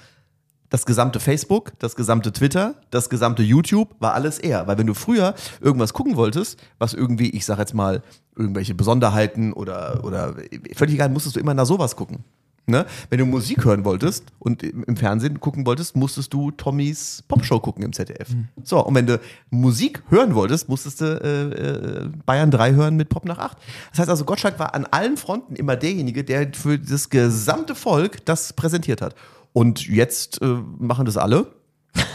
[0.70, 4.68] Das gesamte Facebook, das gesamte Twitter, das gesamte YouTube war alles er.
[4.68, 8.02] Weil wenn du früher irgendwas gucken wolltest, was irgendwie, ich sag jetzt mal,
[8.36, 10.36] irgendwelche Besonderheiten oder, oder
[10.74, 12.24] völlig egal, musstest du immer nach sowas gucken.
[12.68, 12.86] Ne?
[13.12, 17.84] Wenn du Musik hören wolltest und im Fernsehen gucken wolltest, musstest du Tommys Popshow gucken
[17.84, 18.30] im ZDF.
[18.64, 19.20] So, und wenn du
[19.52, 23.58] Musik hören wolltest, musstest du äh, äh, Bayern 3 hören mit Pop nach 8.
[23.92, 28.26] Das heißt also, Gottschalk war an allen Fronten immer derjenige, der für das gesamte Volk
[28.26, 29.14] das präsentiert hat.
[29.56, 30.46] Und jetzt äh,
[30.80, 31.48] machen das alle.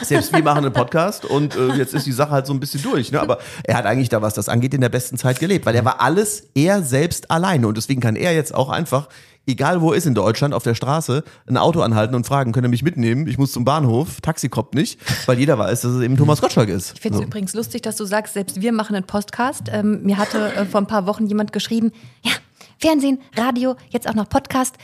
[0.03, 2.82] Selbst wir machen einen Podcast und äh, jetzt ist die Sache halt so ein bisschen
[2.82, 3.12] durch.
[3.12, 3.18] Ne?
[3.18, 5.86] Aber er hat eigentlich da, was das angeht, in der besten Zeit gelebt, weil er
[5.86, 7.66] war alles er selbst alleine.
[7.66, 9.09] Und deswegen kann er jetzt auch einfach,
[9.47, 12.66] egal wo er ist in Deutschland, auf der Straße, ein Auto anhalten und fragen, könnt
[12.66, 13.26] ihr mich mitnehmen?
[13.26, 16.68] Ich muss zum Bahnhof, Taxi kommt nicht, weil jeder weiß, dass es eben Thomas Gottschalk
[16.68, 16.93] ist.
[16.97, 17.26] Ich finde es So.
[17.26, 19.70] übrigens lustig, dass du sagst, selbst wir machen einen Podcast.
[19.72, 21.91] Ähm, mir hatte äh, vor ein paar Wochen jemand geschrieben,
[22.22, 22.32] ja,
[22.78, 24.76] Fernsehen, Radio, jetzt auch noch Podcast.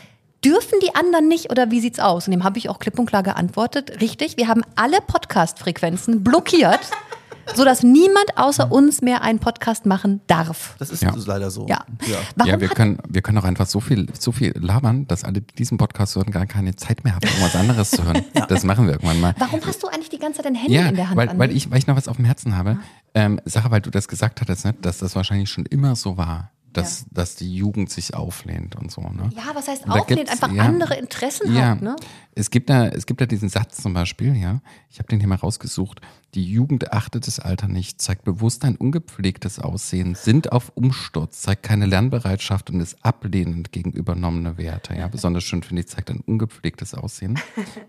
[0.45, 2.27] Dürfen die anderen nicht oder wie sieht's aus?
[2.29, 4.01] Und dem habe ich auch klipp und klar geantwortet.
[4.01, 6.79] Richtig, wir haben alle Podcast-Frequenzen blockiert,
[7.55, 10.77] sodass niemand außer uns mehr einen Podcast machen darf.
[10.79, 11.15] Das ist Ja.
[11.17, 11.67] ist leider so.
[11.69, 11.85] Ja.
[12.07, 12.19] ja.
[12.37, 15.41] Warum ja, wir können, wir können auch einfach so viel, so viel labern, dass alle,
[15.41, 18.25] die diesen Podcast hören, gar keine Zeit mehr haben, irgendwas anderes zu hören.
[18.49, 19.35] Das machen wir irgendwann mal.
[19.39, 21.17] warum hast du eigentlich die ganze Zeit dein Handy Ja, in der Hand?
[21.17, 22.79] weil, weil, ich, weil ich noch was auf dem Herzen habe.
[23.15, 26.53] Ähm, Sache, weil du das gesagt hattest, ne, dass das wahrscheinlich schon immer so war,
[26.77, 29.03] dass, dass die Jugend sich auflehnt und so.
[29.03, 29.31] Ne?
[29.37, 30.31] ja, was heißt auflehnt?
[30.31, 30.65] Einfach ja.
[30.65, 31.97] andere Interessen Ja, hat, ne?
[32.35, 34.61] es gibt da, es gibt da diesen Satz zum Beispiel, ja.
[34.91, 36.01] Ich habe den hier mal rausgesucht.
[36.35, 41.63] Die Jugend achtet das Alter nicht, zeigt bewusst ein ungepflegtes Aussehen, sind auf Umsturz, zeigt
[41.63, 44.95] keine Lernbereitschaft und ist ablehnend gegen übernommene Werte.
[44.95, 47.39] Ja, besonders schön finde ich, zeigt ein ungepflegtes Aussehen,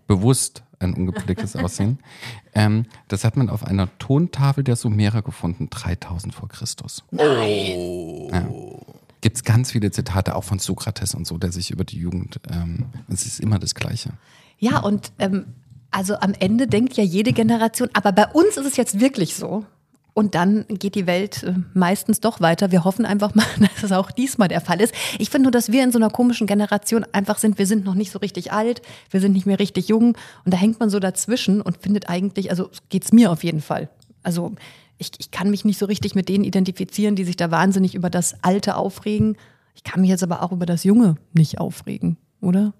[0.07, 1.99] bewusst ein ungepflegtes Aussehen.
[2.53, 7.03] Ähm, das hat man auf einer Tontafel der Sumerer gefunden, 3000 vor Christus.
[7.11, 8.47] Ja.
[9.21, 12.39] Gibt es ganz viele Zitate auch von Sokrates und so, der sich über die Jugend,
[12.51, 14.11] ähm, es ist immer das Gleiche.
[14.59, 15.45] Ja, und ähm,
[15.91, 19.65] also am Ende denkt ja jede Generation, aber bei uns ist es jetzt wirklich so.
[20.17, 22.71] Und dann geht die Welt äh, meistens doch weiter.
[22.71, 24.91] Wir hoffen einfach mal, dass es auch diesmal der Fall ist.
[25.19, 27.59] Ich finde nur, dass wir in so einer komischen Generation einfach sind.
[27.59, 30.17] Wir sind noch nicht so richtig alt, wir sind nicht mehr richtig jung.
[30.43, 33.89] Und da hängt man so dazwischen und findet eigentlich, also geht's mir auf jeden Fall.
[34.23, 34.55] Also
[34.97, 38.09] ich, ich kann mich nicht so richtig mit denen identifizieren, die sich da wahnsinnig über
[38.09, 39.37] das Alte aufregen.
[39.75, 42.73] Ich kann mich jetzt aber auch über das Junge nicht aufregen, oder?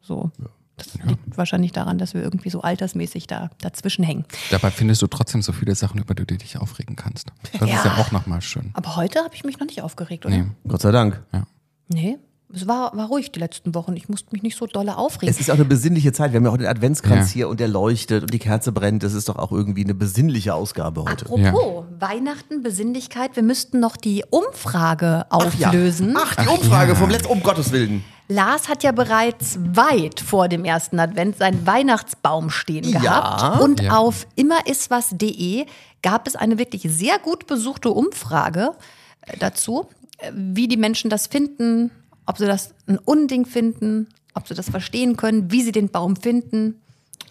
[0.00, 0.30] So.
[0.78, 4.24] Das liegt wahrscheinlich daran, dass wir irgendwie so altersmäßig da dazwischen hängen.
[4.50, 7.28] Dabei findest du trotzdem so viele Sachen, über die du dich aufregen kannst.
[7.52, 8.70] Das ist ja auch nochmal schön.
[8.74, 10.36] Aber heute habe ich mich noch nicht aufgeregt, oder?
[10.36, 10.46] Nee.
[10.66, 11.22] Gott sei Dank.
[11.88, 12.18] Nee.
[12.54, 13.94] Es war, war ruhig die letzten Wochen.
[13.94, 15.28] Ich musste mich nicht so dolle aufregen.
[15.28, 16.32] Es ist auch eine besinnliche Zeit.
[16.32, 17.34] Wir haben ja auch den Adventskranz Ja.
[17.34, 19.02] hier und der leuchtet und die Kerze brennt.
[19.02, 21.26] Das ist doch auch irgendwie eine besinnliche Ausgabe heute.
[21.26, 26.14] Apropos Weihnachten, Besinnlichkeit, wir müssten noch die Umfrage auflösen.
[26.16, 28.02] Ach, die Umfrage vom letzten, um Gottes Willen.
[28.28, 33.00] Lars hat ja bereits weit vor dem ersten Advent seinen Weihnachtsbaum stehen Ja.
[33.00, 33.60] gehabt.
[33.62, 33.96] Und Ja.
[33.96, 35.66] auf immeriswas.de
[36.02, 38.72] gab es eine wirklich sehr gut besuchte Umfrage
[39.22, 41.90] äh, dazu, äh, wie die Menschen das finden,
[42.26, 46.14] ob sie das ein Unding finden, ob sie das verstehen können, wie sie den Baum
[46.16, 46.80] finden.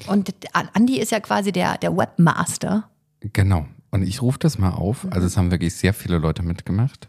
[0.07, 0.33] Und
[0.73, 2.89] Andi ist ja quasi der, der Webmaster.
[3.33, 3.65] Genau.
[3.89, 5.07] Und ich rufe das mal auf.
[5.11, 7.07] Also es haben wirklich sehr viele Leute mitgemacht.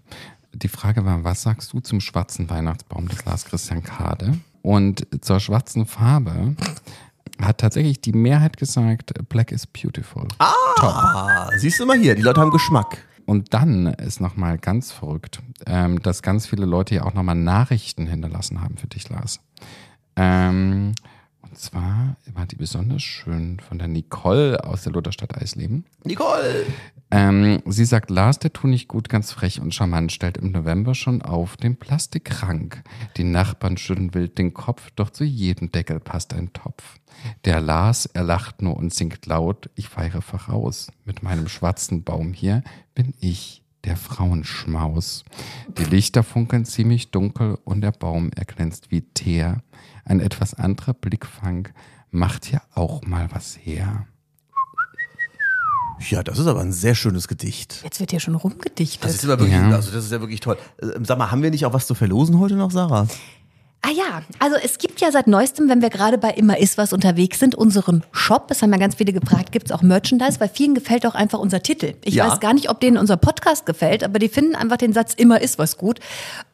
[0.52, 4.38] Die Frage war, was sagst du zum schwarzen Weihnachtsbaum des Lars Christian Kade?
[4.62, 6.56] Und zur schwarzen Farbe
[7.40, 10.26] hat tatsächlich die Mehrheit gesagt, Black is beautiful.
[10.38, 12.98] Ah, siehst du mal hier, die Leute haben Geschmack.
[13.26, 18.06] Und dann ist nochmal ganz verrückt, ähm, dass ganz viele Leute ja auch nochmal Nachrichten
[18.06, 19.40] hinterlassen haben für dich, Lars.
[20.16, 20.94] Ähm,
[21.48, 25.84] und zwar war die besonders schön von der Nicole aus der Lutherstadt Eisleben.
[26.04, 26.66] Nicole.
[27.10, 30.94] Ähm, sie sagt, Lars, der tut nicht gut, ganz frech und charmant, stellt im November
[30.94, 32.82] schon auf den Plastikkrank.
[33.16, 36.98] Die Nachbarn schütteln wild den Kopf, doch zu jedem Deckel passt ein Topf.
[37.44, 40.92] Der Lars, er lacht nur und singt laut, ich feiere voraus.
[41.04, 42.62] Mit meinem schwarzen Baum hier
[42.94, 45.24] bin ich der Frauenschmaus.
[45.78, 49.62] Die Lichter funkeln ziemlich dunkel und der Baum, er glänzt wie Teer.
[50.08, 51.68] Ein etwas anderer Blickfang
[52.10, 54.06] macht ja auch mal was her.
[56.10, 57.80] Ja, das ist aber ein sehr schönes Gedicht.
[57.82, 59.04] Jetzt wird hier schon rumgedichtet.
[59.04, 59.70] Das ist aber wirklich, Ja.
[59.70, 60.56] also das ist ja wirklich toll.
[60.80, 63.08] Äh, Sag mal, haben wir nicht auch was zu verlosen heute noch, Sarah?
[63.82, 66.92] Ah ja, also es gibt ja seit neuestem, wenn wir gerade bei Immer ist was
[66.92, 68.50] unterwegs sind, unseren Shop.
[68.50, 70.40] Es haben ja ganz viele gefragt, gibt es auch Merchandise?
[70.40, 71.94] Weil vielen gefällt auch einfach unser Titel.
[72.04, 72.28] Ich Ja.
[72.28, 75.40] weiß gar nicht, ob denen unser Podcast gefällt, aber die finden einfach den Satz Immer
[75.40, 76.00] ist was gut,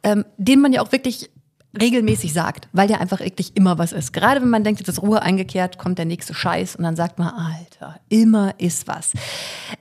[0.02, 1.30] ähm, den man ja auch wirklich
[1.78, 4.12] regelmäßig sagt, weil der einfach wirklich immer was ist.
[4.12, 7.18] Gerade wenn man denkt, jetzt ist Ruhe eingekehrt, kommt der nächste Scheiß und dann sagt
[7.18, 9.12] man, Alter, immer ist was.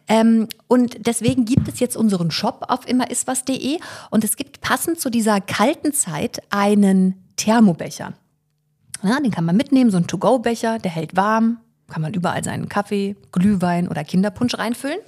[0.07, 3.79] Ähm, und deswegen gibt es jetzt unseren Shop auf immeriswas.de
[4.09, 8.13] und es gibt passend zu dieser kalten Zeit einen Thermobecher.
[9.03, 11.57] Ja, den kann man mitnehmen, so ein To-Go-Becher, der hält warm,
[11.89, 14.99] kann man überall seinen Kaffee, Glühwein oder Kinderpunsch reinfüllen.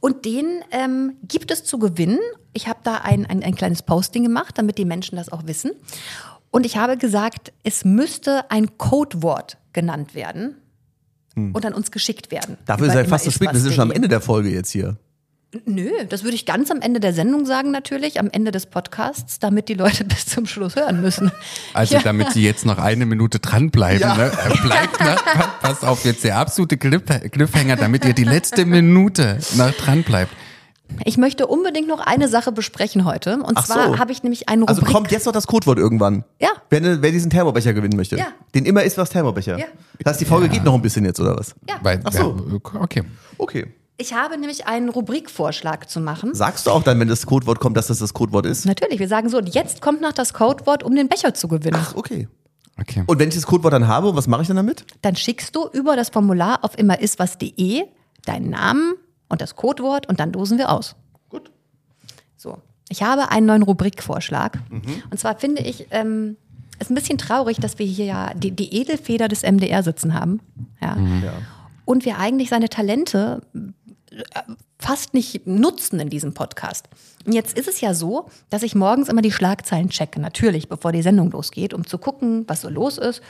[0.00, 2.20] Und den ähm, gibt es zu gewinnen.
[2.58, 5.70] Ich habe da ein, ein, ein kleines Posting gemacht, damit die Menschen das auch wissen.
[6.50, 10.56] Und ich habe gesagt, es müsste ein Codewort genannt werden
[11.36, 12.58] und an uns geschickt werden.
[12.66, 13.52] Dafür seid immer fast zu ist spät.
[13.52, 13.94] Wir sind schon am DE.
[13.94, 14.96] Ende der Folge jetzt hier.
[15.66, 19.38] Nö, das würde ich ganz am Ende der Sendung sagen, natürlich, am Ende des Podcasts,
[19.38, 21.30] damit die Leute bis zum Schluss hören müssen.
[21.74, 22.02] Also Ja.
[22.02, 24.16] damit sie jetzt noch eine Minute dranbleiben.
[24.16, 24.32] Ne?
[24.32, 25.24] Äh, Bleibt noch,
[25.60, 30.32] pass auf, jetzt der absolute Cliff- Cliffhanger, damit ihr die letzte Minute noch dran bleibt.
[31.04, 33.38] Ich möchte unbedingt noch eine Sache besprechen heute.
[33.42, 33.98] Und Ach zwar so.
[33.98, 34.94] habe ich nämlich einen Also Rubrik.
[34.94, 36.24] kommt jetzt noch das Codewort irgendwann.
[36.40, 36.48] Ja.
[36.70, 38.16] Wer, wer diesen Thermobecher gewinnen möchte.
[38.16, 38.28] Ja.
[38.54, 39.58] Den immer ist was Thermobecher.
[39.58, 39.66] Ja.
[40.02, 41.54] Das heißt, die Folge geht noch ein bisschen jetzt, oder was?
[41.68, 41.76] ja.
[41.82, 42.36] Weil, Ach so.
[42.74, 43.02] ja, okay.
[43.36, 43.66] Okay.
[44.00, 46.32] Ich habe nämlich einen Rubrikvorschlag zu machen.
[46.34, 48.64] Sagst du auch dann, wenn das Codewort kommt, dass das das Codewort ist?
[48.64, 51.80] Natürlich, wir sagen so, und jetzt kommt noch das Codewort, um den Becher zu gewinnen.
[51.80, 52.28] Ach, okay.
[52.80, 53.02] okay.
[53.06, 54.84] Und wenn ich das Codewort dann habe, was mache ich dann damit?
[55.02, 57.82] Dann schickst du über das Formular auf immeriswas.de
[58.24, 58.94] deinen Namen
[59.28, 60.96] und das Codewort und dann losen wir aus.
[61.28, 61.50] Gut.
[62.36, 62.58] So,
[62.88, 64.58] ich habe einen neuen Rubrikvorschlag.
[65.10, 66.36] Und zwar finde ich, ähm,
[66.78, 70.40] ist ein bisschen traurig, dass wir hier ja die, die Edelfeder des MDR sitzen haben.
[70.80, 70.96] Ja.
[70.96, 71.32] Ja.
[71.84, 73.42] Und wir eigentlich seine Talente
[74.10, 74.42] äh,
[74.78, 76.88] fast nicht nutzen in diesem Podcast.
[77.26, 80.92] Und jetzt ist es ja so, dass ich morgens immer die Schlagzeilen checke, natürlich, bevor
[80.92, 83.22] die Sendung losgeht, um zu gucken, was so los ist.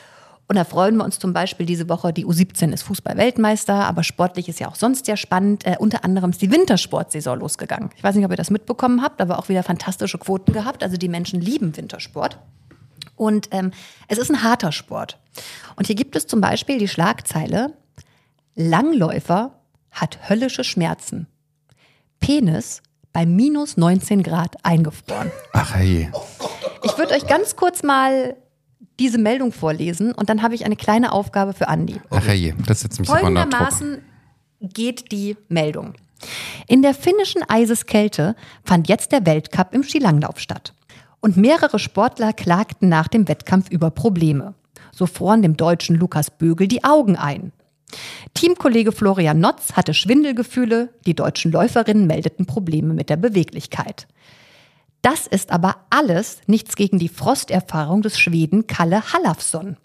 [0.49, 4.49] Und da freuen wir uns zum Beispiel diese Woche, die U17 ist Fußball-Weltmeister, aber sportlich
[4.49, 5.67] ist ja auch sonst sehr spannend.
[5.67, 7.91] Äh, unter anderem ist die Wintersportsaison losgegangen.
[7.97, 10.83] Ich weiß nicht, ob ihr das mitbekommen habt, aber auch wieder fantastische Quoten gehabt.
[10.83, 12.39] Also die Menschen lieben Wintersport.
[13.15, 13.73] Und ähm,
[14.09, 15.19] es ist ein harter Sport.
[15.77, 17.75] Und hier gibt es zum Beispiel die Schlagzeile,
[18.55, 19.53] Langläufer
[19.91, 21.27] hat höllische Schmerzen.
[22.21, 22.83] Penis
[23.13, 25.31] bei minus 19 Grad eingefroren.
[25.53, 26.11] Ach hey.
[26.85, 28.37] Ich würde euch ganz kurz mal
[28.99, 32.01] diese Meldung vorlesen und dann habe ich eine kleine Aufgabe für Andi.
[32.11, 32.55] Ach hey.
[32.67, 33.09] Das setzt mich.
[33.09, 34.03] Folgendermaßen
[34.61, 35.95] geht die Meldung.
[36.67, 38.35] In der finnischen Eiseskälte
[38.65, 40.75] fand jetzt der Weltcup im Skilanglauf statt.
[41.21, 44.55] Und mehrere Sportler klagten nach dem Wettkampf über Probleme.
[44.93, 47.53] So froren dem deutschen Lukas Bögel die Augen ein.
[48.35, 54.07] Teamkollege Florian Notz hatte Schwindelgefühle, die deutschen Läuferinnen meldeten Probleme mit der Beweglichkeit.
[55.03, 59.77] Das ist aber alles nichts gegen die Frosterfahrung des Schweden Kalle Hallafsson.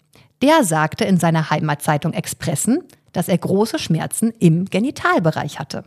[0.42, 5.84] Der sagte in seiner Heimatzeitung Expressen, dass er große Schmerzen im Genitalbereich hatte.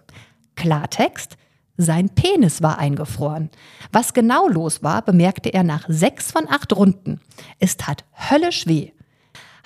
[0.55, 1.37] Klartext,
[1.77, 3.51] sein Penis war eingefroren.
[3.91, 7.21] Was genau los war, bemerkte er nach sechs von acht Runden.
[7.59, 8.91] Es tat höllisch weh.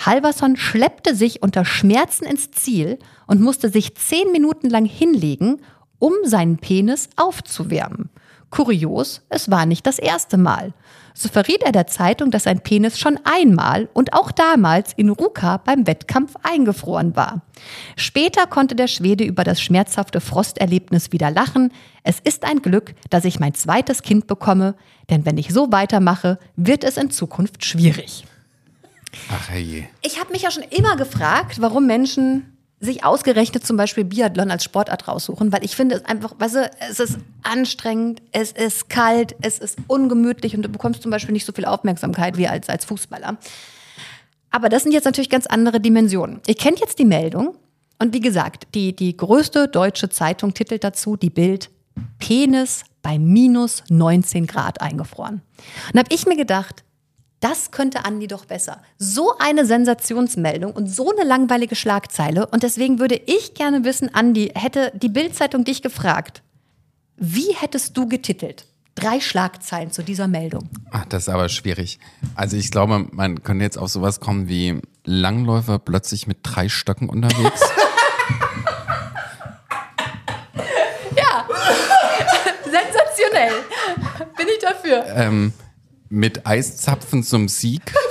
[0.06, 5.62] Halverson schleppte sich unter Schmerzen ins Ziel und musste sich zehn Minuten lang hinlegen,
[6.00, 8.10] um seinen Penis aufzuwärmen.
[8.52, 10.74] Kurios, es war nicht das erste Mal.
[11.14, 15.58] So verriet er der Zeitung, dass sein Penis schon einmal und auch damals in Ruka
[15.58, 17.42] beim Wettkampf eingefroren war.
[17.96, 21.74] Später konnte der Schwede über das schmerzhafte Frosterlebnis wieder lachen.
[22.04, 24.76] Es ist ein Glück, dass ich mein zweites Kind bekomme,
[25.10, 28.26] denn wenn ich so weitermache, wird es in Zukunft schwierig.
[29.30, 29.90] Ach hey.
[30.02, 34.64] Ich habe mich ja schon immer gefragt, warum Menschen sich ausgerechnet zum Beispiel Biathlon als
[34.64, 39.36] Sportart raussuchen, weil ich finde es einfach, weißt du, es ist anstrengend, es ist kalt,
[39.42, 42.84] es ist ungemütlich und du bekommst zum Beispiel nicht so viel Aufmerksamkeit wie als, als
[42.86, 43.38] Fußballer.
[44.50, 46.42] Aber das sind jetzt natürlich ganz andere Dimensionen.
[46.48, 47.56] Ihr kennt jetzt die Meldung
[48.00, 51.70] und wie gesagt, die, die größte deutsche Zeitung titelt dazu die Bild
[52.18, 55.42] Penis bei minus 19 Grad eingefroren.
[55.94, 56.84] Und habe ich mir gedacht,
[57.42, 58.82] das könnte Andi doch besser.
[58.98, 62.46] So eine Sensationsmeldung und so eine langweilige Schlagzeile.
[62.48, 66.44] Und deswegen würde ich gerne wissen, Andi, hätte die Bildzeitung dich gefragt,
[67.18, 68.66] wie hättest du getitelt?
[68.96, 70.70] Drei Schlagzeilen zu dieser Meldung.
[70.92, 72.00] Ach, das ist aber schwierig.
[72.36, 77.10] Also ich glaube, man könnte jetzt auf sowas kommen wie Langläufer plötzlich mit drei Stöcken
[77.10, 77.62] unterwegs.
[82.64, 83.64] Sensationell.
[84.38, 85.06] Bin ich dafür.
[85.16, 85.54] ähm,
[86.12, 87.82] mit Eiszapfen zum Sieg.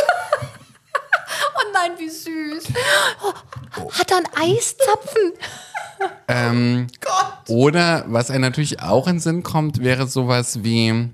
[1.54, 2.64] Oh nein, wie süß.
[3.78, 4.26] Oh, hat er einen
[4.56, 5.32] Eiszapfen?
[6.26, 6.86] Ähm,
[7.48, 11.10] Oder was einem natürlich auch in den Sinn kommt, wäre sowas wie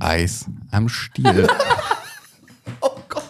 [0.00, 1.46] Eis am Stiel.
[2.80, 3.22] Oh Gott.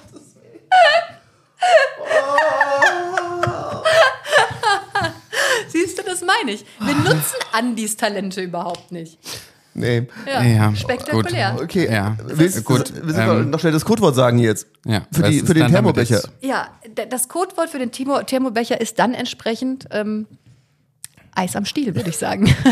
[5.69, 6.65] Siehst du, das meine ich.
[6.81, 9.19] Wir nutzen Andis Talente überhaupt nicht.
[9.75, 10.07] Nee.
[10.27, 11.53] Ja, Ja, spektakulär.
[11.53, 11.63] gut.
[11.65, 11.93] Okay.
[11.93, 12.17] Ja.
[12.25, 14.67] Willst, Gut, Willst du ähm, noch schnell das Codewort sagen jetzt?
[14.87, 16.21] Ja, Für, die, für den Thermobecher.
[16.41, 16.69] Ja,
[17.11, 20.27] das Codewort für den Timo- Thermobecher ist dann entsprechend ähm,
[21.37, 22.55] Eis am Stiel, würde ich sagen.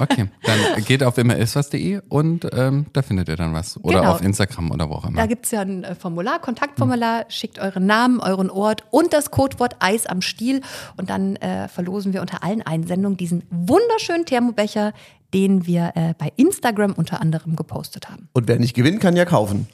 [0.00, 3.78] Okay, dann geht auf immeriswas.de und ähm, da findet ihr dann was.
[3.84, 4.12] Oder Genau.
[4.12, 5.18] auf Instagram oder wo auch immer.
[5.20, 9.30] Da gibt es ja ein äh, Formular, Kontaktformular, schickt euren Namen, euren Ort und das
[9.30, 10.62] Codewort Eis am Stiel
[10.96, 14.94] und dann äh, verlosen wir unter allen Einsendungen diesen wunderschönen Thermobecher,
[15.34, 18.28] den wir äh, bei Instagram unter anderem gepostet haben.
[18.32, 19.66] Und wer nicht gewinnt, kann ja kaufen.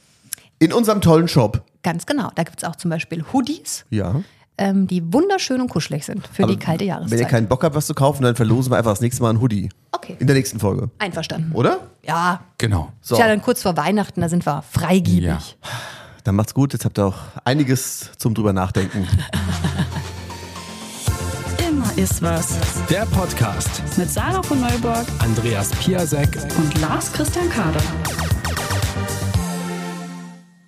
[0.58, 1.62] In unserem tollen Shop.
[1.82, 2.30] Ganz genau.
[2.34, 4.20] Da gibt es auch zum Beispiel Hoodies, Ja.
[4.58, 7.10] ähm, die wunderschön und kuschelig sind für die kalte Jahreszeit.
[7.12, 9.30] Wenn ihr keinen Bock habt, was zu kaufen, dann verlosen wir einfach das nächste Mal
[9.30, 9.68] ein Hoodie.
[9.92, 10.16] Okay.
[10.18, 10.90] In der nächsten Folge.
[10.98, 11.52] Einverstanden.
[11.52, 11.78] Oder?
[12.06, 12.92] Ja, Genau.
[13.00, 13.14] So.
[13.14, 15.24] ist ja dann kurz vor Weihnachten, da sind wir freigiebig.
[15.28, 15.38] Ja.
[16.24, 16.74] Dann macht's gut.
[16.74, 19.06] Jetzt habt ihr auch einiges zum drüber nachdenken.
[22.00, 22.56] Ist was.
[22.88, 23.82] Der Podcast.
[23.98, 27.82] Mit Sarah von Neuburg Andreas Piasek und Lars Christian Kader.